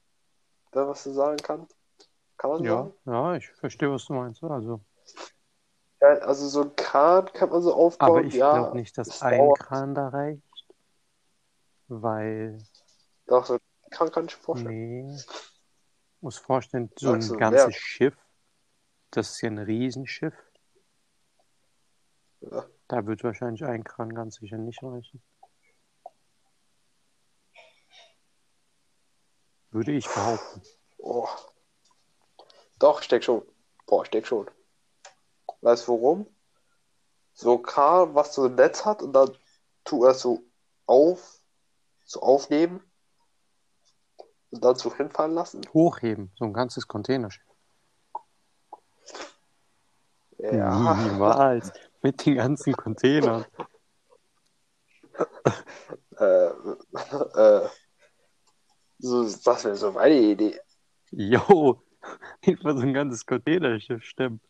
Man 0.73 0.89
was 0.89 1.05
du 1.05 1.13
sagen 1.13 1.37
kann. 1.39 1.67
Kann 2.37 2.51
man 2.51 2.65
Ja, 2.65 2.77
sagen? 2.77 2.95
ja, 3.07 3.35
ich 3.37 3.49
verstehe, 3.49 3.91
was 3.91 4.05
du 4.07 4.15
meinst. 4.15 4.43
Also, 4.43 4.81
Ja, 6.01 6.09
also 6.19 6.49
so 6.49 6.63
ein 6.63 6.77
Kran 6.77 7.27
kann 7.33 7.49
man 7.51 7.63
so 7.63 7.73
aufbauen, 7.75 8.09
aber 8.11 8.23
ich 8.25 8.35
ja. 8.35 8.53
glaube 8.53 8.77
nicht, 8.77 8.97
dass 8.99 9.23
ein 9.23 9.39
dauert. 9.39 9.61
Kran 9.61 9.95
da 9.95 10.09
reicht, 10.09 10.43
weil 11.89 12.59
Doch, 13.27 13.45
so 13.47 13.55
ein 13.55 13.91
Kran 13.91 14.11
kann 14.11 14.27
ich 14.27 14.35
vorstellen. 14.37 15.07
Nee. 15.15 15.23
Muss 16.21 16.39
vorstellen, 16.39 16.91
so 16.97 17.13
ein 17.13 17.21
du, 17.21 17.37
ganzes 17.37 17.67
wer? 17.67 17.73
Schiff, 17.73 18.17
das 19.11 19.31
ist 19.33 19.41
ja 19.43 19.51
ein 19.51 19.59
Riesenschiff. 19.59 20.35
Ja. 22.41 22.65
Da 22.89 23.07
wird 23.07 23.23
wahrscheinlich 23.25 23.65
ein 23.65 23.85
Kran 23.85 24.15
ganz 24.15 24.37
sicher 24.37 24.59
nicht 24.59 24.83
reichen. 24.83 25.23
Würde 29.75 29.91
ich 29.91 30.07
behaupten. 30.09 30.63
Oh. 30.99 31.27
Doch, 32.79 33.03
ich 33.03 33.09
denke 33.09 33.25
schon. 33.25 33.43
Boah, 33.87 34.05
ich 34.05 34.11
denke 34.11 34.29
schon. 34.29 34.49
Weißt 35.63 35.89
du 35.89 35.93
warum? 35.93 36.27
So 37.33 37.59
Kran, 37.59 38.15
was 38.15 38.35
so 38.35 38.45
ein 38.45 38.55
Netz 38.55 38.85
hat 38.85 39.03
und 39.03 39.13
dann 39.13 39.37
tu 39.83 40.07
es 40.07 40.21
so 40.21 40.45
auf, 40.87 41.41
so 42.05 42.23
aufnehmen 42.23 42.89
und 44.51 44.65
dann 44.65 44.77
so 44.77 44.95
hinfallen 44.95 45.35
lassen. 45.35 45.63
Hochheben, 45.75 46.31
so 46.37 46.45
ein 46.45 46.53
ganzes 46.53 46.87
Containerschiff. 46.87 47.43
Ja. 50.39 50.95
Niemals. 50.95 51.73
Mit 52.01 52.25
den 52.25 52.37
ganzen 52.37 52.75
Containern. 52.75 53.45
Äh, 56.17 56.47
äh, 57.35 57.69
so, 58.99 59.25
das 59.25 59.65
wäre 59.65 59.77
so 59.77 59.93
meine 59.93 60.19
Idee. 60.19 60.59
Jo, 61.11 61.83
einfach 62.47 62.77
so 62.77 62.83
ein 62.83 62.95
ganzes 62.95 63.25
Containerschiff 63.25 64.03
stemmen. 64.05 64.41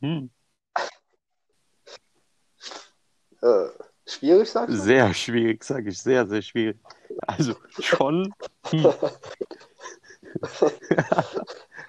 Hm. 0.00 0.30
Äh, 3.42 3.68
schwierig, 4.06 4.50
sagst 4.50 4.76
du? 4.76 4.80
Sehr 4.80 5.14
schwierig, 5.14 5.64
sage 5.64 5.90
ich. 5.90 5.98
Sehr, 6.00 6.26
sehr 6.26 6.42
schwierig. 6.42 6.78
Also 7.26 7.54
schon. 7.78 8.34
Hm. 8.66 8.92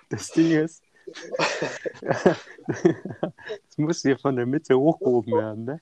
Das 0.09 0.27
Ding 0.31 0.51
ist, 0.51 0.83
es 3.69 3.77
muss 3.77 4.01
hier 4.01 4.17
von 4.19 4.35
der 4.35 4.45
Mitte 4.45 4.77
hochgehoben 4.77 5.33
werden, 5.33 5.63
ne? 5.63 5.81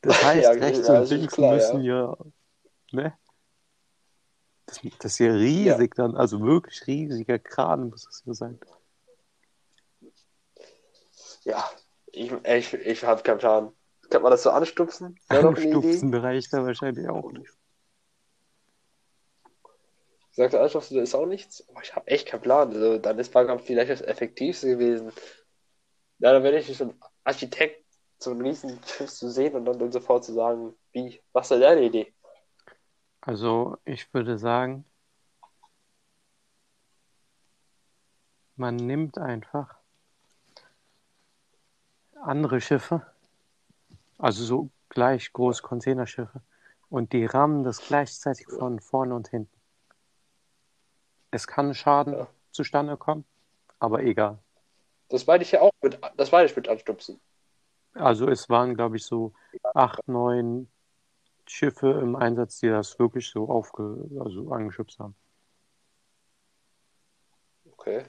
Das 0.00 0.22
heißt, 0.24 0.42
Ja, 0.42 0.50
rechts 0.50 0.88
ja, 0.88 0.94
und 0.94 1.00
das 1.00 1.10
links 1.10 1.34
klar, 1.34 1.54
müssen 1.54 1.82
ja, 1.82 2.16
ne? 2.90 3.14
Das, 4.72 4.80
das 5.00 5.12
ist 5.12 5.18
ja 5.18 5.32
riesig 5.32 5.94
dann, 5.96 6.16
also 6.16 6.40
wirklich 6.40 6.86
riesiger 6.86 7.38
Kran 7.38 7.90
muss 7.90 8.04
das 8.04 8.22
hier 8.24 8.34
sein. 8.34 8.58
Ja, 11.44 11.68
ich, 12.06 12.32
ich, 12.32 12.74
ich 12.74 13.04
habe 13.04 13.22
keinen 13.22 13.38
Plan. 13.38 13.72
Kann 14.08 14.22
man 14.22 14.30
das 14.30 14.42
so 14.42 14.50
anstupsen? 14.50 15.18
Wäre. 15.28 15.48
Anstupsen 15.48 16.14
reicht 16.14 16.52
da 16.52 16.64
wahrscheinlich 16.64 17.08
auch 17.08 17.30
nicht. 17.32 17.50
Sagt 20.30 20.54
der 20.54 20.62
Anschluss, 20.62 20.90
ist 20.90 21.14
auch 21.14 21.26
nichts? 21.26 21.64
Oh, 21.68 21.78
ich 21.82 21.94
habe 21.94 22.06
echt 22.06 22.28
keinen 22.28 22.40
Plan. 22.40 22.72
Also, 22.72 22.96
dann 22.96 23.18
ist 23.18 23.32
Bankkampf 23.32 23.64
vielleicht 23.64 23.90
das 23.90 24.00
Effektivste 24.00 24.68
gewesen. 24.68 25.12
Ja, 26.20 26.32
dann 26.32 26.42
werde 26.42 26.58
ich 26.58 26.74
schon 26.74 26.94
Architekt 27.24 27.84
so 28.18 28.30
einen 28.30 28.40
riesen 28.40 28.80
Schiff 28.86 29.10
zu 29.10 29.30
sehen 29.30 29.54
und 29.54 29.66
dann, 29.66 29.78
dann 29.78 29.92
sofort 29.92 30.24
zu 30.24 30.32
sagen, 30.32 30.74
wie, 30.92 31.20
was 31.32 31.50
ist 31.50 31.60
deine 31.60 31.82
Idee? 31.82 32.14
Also 33.24 33.78
ich 33.84 34.12
würde 34.12 34.36
sagen, 34.36 34.84
man 38.56 38.74
nimmt 38.74 39.16
einfach 39.16 39.76
andere 42.20 42.60
Schiffe, 42.60 43.06
also 44.18 44.44
so 44.44 44.70
gleich 44.88 45.32
groß 45.32 45.62
Containerschiffe, 45.62 46.42
und 46.90 47.12
die 47.12 47.24
rammen 47.24 47.62
das 47.62 47.78
gleichzeitig 47.78 48.46
von 48.48 48.80
vorne 48.80 49.14
und 49.14 49.28
hinten. 49.28 49.60
Es 51.30 51.46
kann 51.46 51.74
Schaden 51.74 52.14
Ja. 52.14 52.26
zustande 52.50 52.96
kommen, 52.96 53.24
aber 53.78 54.02
egal. 54.02 54.38
Das 55.10 55.26
meine 55.28 55.44
ich 55.44 55.52
ja 55.52 55.60
auch 55.60 55.72
mit, 55.80 55.96
das 56.16 56.32
meine 56.32 56.46
ich 56.46 56.56
mit 56.56 56.68
Anstupsen. 56.68 57.20
Also 57.94 58.28
es 58.28 58.48
waren, 58.48 58.74
glaube 58.74 58.96
ich, 58.96 59.04
so 59.04 59.32
acht, 59.74 60.06
neun 60.08 60.68
Schiffe 61.46 61.90
im 62.00 62.16
Einsatz, 62.16 62.60
die 62.60 62.68
das 62.68 62.98
wirklich 62.98 63.28
so 63.28 63.48
aufge, 63.48 64.08
also 64.20 64.50
angeschubst 64.50 64.98
haben. 64.98 65.16
Okay. 67.66 68.04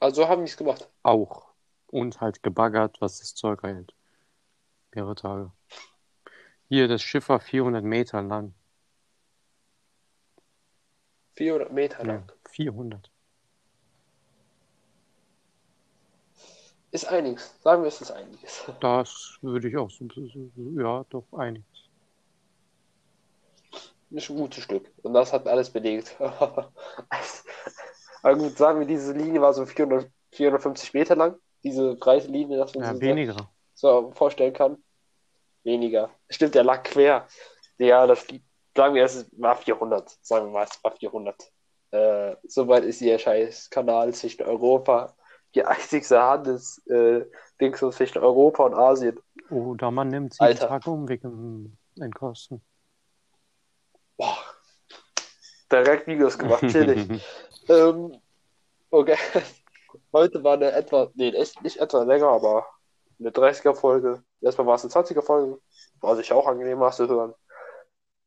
Also 0.00 0.28
haben 0.28 0.44
die 0.44 0.50
es 0.50 0.56
gemacht. 0.56 0.90
Auch. 1.02 1.48
Und 1.86 2.20
halt 2.20 2.42
gebaggert, 2.42 3.00
was 3.00 3.20
das 3.20 3.34
Zeug 3.34 3.62
hält. 3.62 3.94
Mehrere 4.94 5.14
Tage. 5.14 5.52
Hier, 6.68 6.88
das 6.88 7.02
Schiff 7.02 7.28
war 7.28 7.38
400 7.38 7.84
Meter 7.84 8.22
lang. 8.22 8.54
400 11.36 11.72
Meter 11.72 11.98
Ja, 11.98 12.04
lang. 12.04 12.32
400. 12.48 13.10
Ist 16.92 17.06
einiges. 17.06 17.54
Sagen 17.62 17.82
wir, 17.82 17.88
es 17.88 18.00
ist 18.00 18.10
einiges. 18.12 18.64
Das 18.80 19.38
würde 19.40 19.68
ich 19.68 19.76
auch 19.76 19.90
so, 19.90 20.04
ja, 20.76 21.04
doch 21.10 21.24
einiges. 21.32 21.66
Ist 24.10 24.28
ein 24.30 24.36
gutes 24.36 24.62
Stück. 24.64 24.90
Und 25.02 25.14
das 25.14 25.32
hat 25.32 25.48
alles 25.48 25.70
belegt. 25.70 26.14
Aber 26.20 26.68
gut, 28.36 28.56
sagen 28.56 28.78
wir, 28.80 28.86
diese 28.86 29.12
Linie 29.14 29.40
war 29.40 29.54
so 29.54 29.64
400, 29.64 30.10
450 30.32 30.92
Meter 30.94 31.16
lang. 31.16 31.36
Diese 31.64 31.94
breite 31.96 32.28
Linie, 32.28 32.58
dass 32.58 32.74
man 32.74 32.84
Ja, 32.84 32.92
sich 32.92 33.00
weniger. 33.00 33.36
so 33.74 34.10
vorstellen 34.14 34.52
kann. 34.52 34.76
Weniger. 35.64 36.10
Stimmt, 36.28 36.54
der 36.54 36.64
lag 36.64 36.82
quer. 36.82 37.26
Ja, 37.78 38.06
das 38.06 38.26
sagen 38.76 38.94
wir, 38.94 39.04
es 39.04 39.26
war 39.38 39.56
400. 39.56 40.10
Sagen 40.20 40.46
wir 40.46 40.52
mal, 40.52 40.64
es 40.70 40.82
war 40.84 40.92
400. 40.92 41.50
Äh, 41.92 42.36
soweit 42.44 42.84
ist 42.84 43.00
der 43.00 43.18
scheiß 43.18 43.70
Kanal 43.70 44.12
zwischen 44.12 44.42
Europa. 44.42 45.14
Die 45.54 45.64
einzigste 45.64 46.20
Handels 46.20 46.78
äh, 46.86 47.24
Dings 47.60 47.80
zwischen 47.80 48.18
Europa 48.18 48.64
und 48.64 48.74
Asien. 48.74 49.20
Oder 49.50 49.90
man 49.90 50.08
nimmt 50.08 50.34
sieben 50.34 50.44
Alter. 50.44 50.68
Tage 50.68 50.90
Umweg 50.90 51.24
in, 51.24 51.76
in 51.96 52.12
Kosten. 52.12 52.62
Boah. 54.16 54.38
Direkt 55.70 56.06
Videos 56.06 56.38
gemacht, 56.38 56.66
chillig. 56.68 57.22
ähm, 57.68 58.20
okay. 58.90 59.16
Heute 60.12 60.42
war 60.42 60.54
eine 60.54 60.72
etwa, 60.72 61.10
nee, 61.14 61.30
echt 61.30 61.62
nicht 61.62 61.78
etwa 61.78 62.02
länger, 62.02 62.28
aber 62.28 62.66
eine 63.18 63.30
30er-Folge. 63.30 64.22
Erstmal 64.40 64.66
war 64.66 64.74
es 64.74 64.84
eine 64.84 64.92
20er-Folge, 64.92 65.60
war 66.00 66.16
sich 66.16 66.32
auch 66.32 66.46
angenehm 66.46 66.80
war 66.80 66.92
zu 66.92 67.08
hören. 67.08 67.34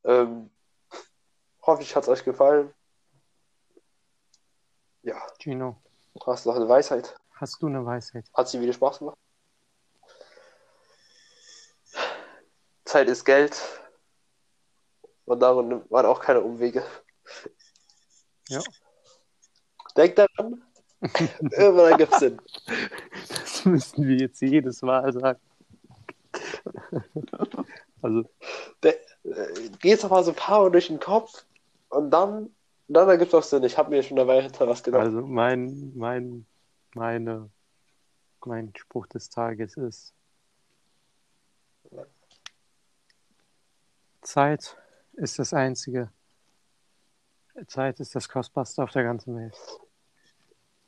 Ähm, 0.03 0.51
hoffentlich 1.61 1.95
hat 1.95 2.03
es 2.03 2.09
euch 2.09 2.23
gefallen. 2.23 2.73
Ja, 5.01 5.21
Gino, 5.39 5.81
hast 6.25 6.45
du 6.45 6.49
noch 6.49 6.55
eine 6.55 6.67
Weisheit? 6.69 7.15
hast 7.33 7.61
du 7.61 7.67
eine 7.67 7.85
Weisheit? 7.85 8.25
Hat 8.33 8.47
sie 8.47 8.61
wieder 8.61 8.73
Spaß 8.73 8.99
gemacht? 8.99 9.17
Zeit 12.85 13.09
ist 13.09 13.25
Geld. 13.25 13.61
Und 15.25 15.39
darum 15.39 15.67
nimmt 15.67 15.91
man 15.91 16.05
auch 16.05 16.21
keine 16.21 16.41
Umwege. 16.41 16.83
Ja. 18.47 18.61
Denk 19.97 20.15
daran. 20.15 20.63
Irgendwann 21.51 21.91
ergibt 21.91 22.13
es 22.13 22.19
Sinn. 22.19 22.41
Das 23.29 23.65
müssen 23.65 24.07
wir 24.07 24.15
jetzt 24.17 24.41
jedes 24.41 24.81
Mal 24.81 25.11
sagen. 25.11 25.39
Also, 28.01 28.23
Äh, 28.83 28.93
Gehst 29.79 30.03
doch 30.03 30.09
mal 30.09 30.23
so 30.23 30.31
ein 30.31 30.35
paar 30.35 30.61
Mal 30.61 30.71
durch 30.71 30.87
den 30.87 30.99
Kopf 30.99 31.43
und 31.89 32.11
dann, 32.11 32.55
dann 32.87 33.09
ergibt 33.09 33.29
es 33.29 33.35
auch 33.35 33.43
Sinn. 33.43 33.63
Ich 33.63 33.77
habe 33.77 33.89
mir 33.89 34.03
schon 34.03 34.17
dabei 34.17 34.41
hinter 34.41 34.67
was 34.67 34.83
gedacht. 34.83 35.03
also 35.03 35.21
mein, 35.21 35.91
mein, 35.95 36.45
meine, 36.93 37.49
mein 38.45 38.71
Spruch 38.75 39.07
des 39.07 39.29
Tages 39.29 39.75
ist 39.77 40.13
Zeit 44.25 44.75
ist 45.13 45.39
das 45.39 45.53
einzige. 45.53 46.09
Zeit 47.67 47.99
ist 47.99 48.15
das 48.15 48.27
kostbarste 48.27 48.83
auf 48.83 48.91
der 48.91 49.03
ganzen 49.03 49.37
Welt. 49.37 49.55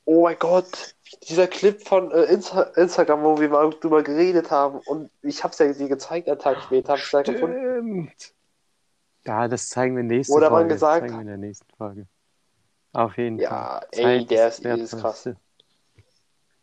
Oh 0.03 0.23
mein 0.23 0.39
Gott, 0.39 0.95
dieser 1.23 1.47
Clip 1.47 1.81
von 1.85 2.11
äh, 2.11 2.23
Insta 2.23 2.63
Instagram, 2.75 3.23
wo 3.23 3.39
wir 3.39 3.49
mal 3.49 3.69
drüber 3.69 4.03
geredet 4.03 4.51
haben 4.51 4.79
und 4.79 5.09
ich 5.21 5.43
habe 5.43 5.51
es 5.51 5.59
ja 5.59 5.71
dir 5.71 5.87
gezeigt, 5.87 6.27
einen 6.29 6.39
Tag 6.39 6.61
später, 6.61 6.93
habe 6.93 7.01
ich 7.01 7.09
da 7.09 7.21
gefunden. 7.21 8.11
Ja, 9.27 9.47
das 9.49 9.67
zeigen 9.69 9.95
wir 9.97 10.03
nächste 10.03 10.33
Oder 10.33 10.49
man 10.49 10.61
Folge. 10.61 10.69
Das 10.69 10.75
gesagt 10.79 11.01
zeigen 11.01 11.13
wir 11.15 11.21
in 11.21 11.27
der 11.27 11.37
nächsten 11.37 11.75
Folge. 11.75 12.07
Auf 12.93 13.17
jeden 13.17 13.37
Ja, 13.39 13.49
Fall. 13.49 13.87
ey, 13.91 14.01
Zeit 14.21 14.31
der 14.31 14.45
das 14.45 14.55
ist- 14.55 14.63
der 14.65 14.77
ist 14.77 14.97
krass. 14.97 15.29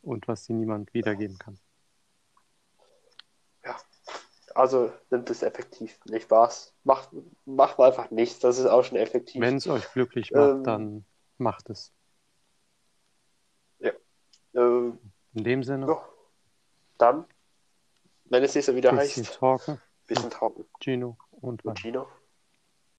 Und 0.02 0.26
was 0.28 0.44
dir 0.46 0.54
niemand 0.54 0.92
wiedergeben 0.94 1.38
kann. 1.38 1.58
Also 4.54 4.92
nimmt 5.10 5.28
es 5.30 5.42
effektiv, 5.42 5.98
nicht 6.04 6.30
wahr's? 6.30 6.72
Macht, 6.84 7.08
macht 7.44 7.80
einfach 7.80 8.12
nichts, 8.12 8.38
das 8.38 8.58
ist 8.58 8.66
auch 8.66 8.84
schon 8.84 8.96
effektiv. 8.96 9.40
Wenn 9.42 9.56
es 9.56 9.66
euch 9.66 9.90
glücklich 9.92 10.30
macht, 10.30 10.50
Ähm, 10.58 10.62
dann 10.64 11.04
macht 11.38 11.70
es. 11.70 11.92
Ähm, 14.56 15.00
In 15.32 15.42
dem 15.42 15.64
Sinne, 15.64 15.88
ja. 15.88 16.08
Dann, 16.98 17.24
wenn 18.26 18.44
es 18.44 18.54
nächste 18.54 18.76
wieder 18.76 18.92
bisschen 18.92 19.24
heißt, 19.24 19.38
talken. 19.40 19.80
bisschen 20.06 20.30
trocken. 20.30 20.64
Gino 20.78 21.16
und 21.32 21.64
Und. 21.64 21.80
Gino. 21.80 22.06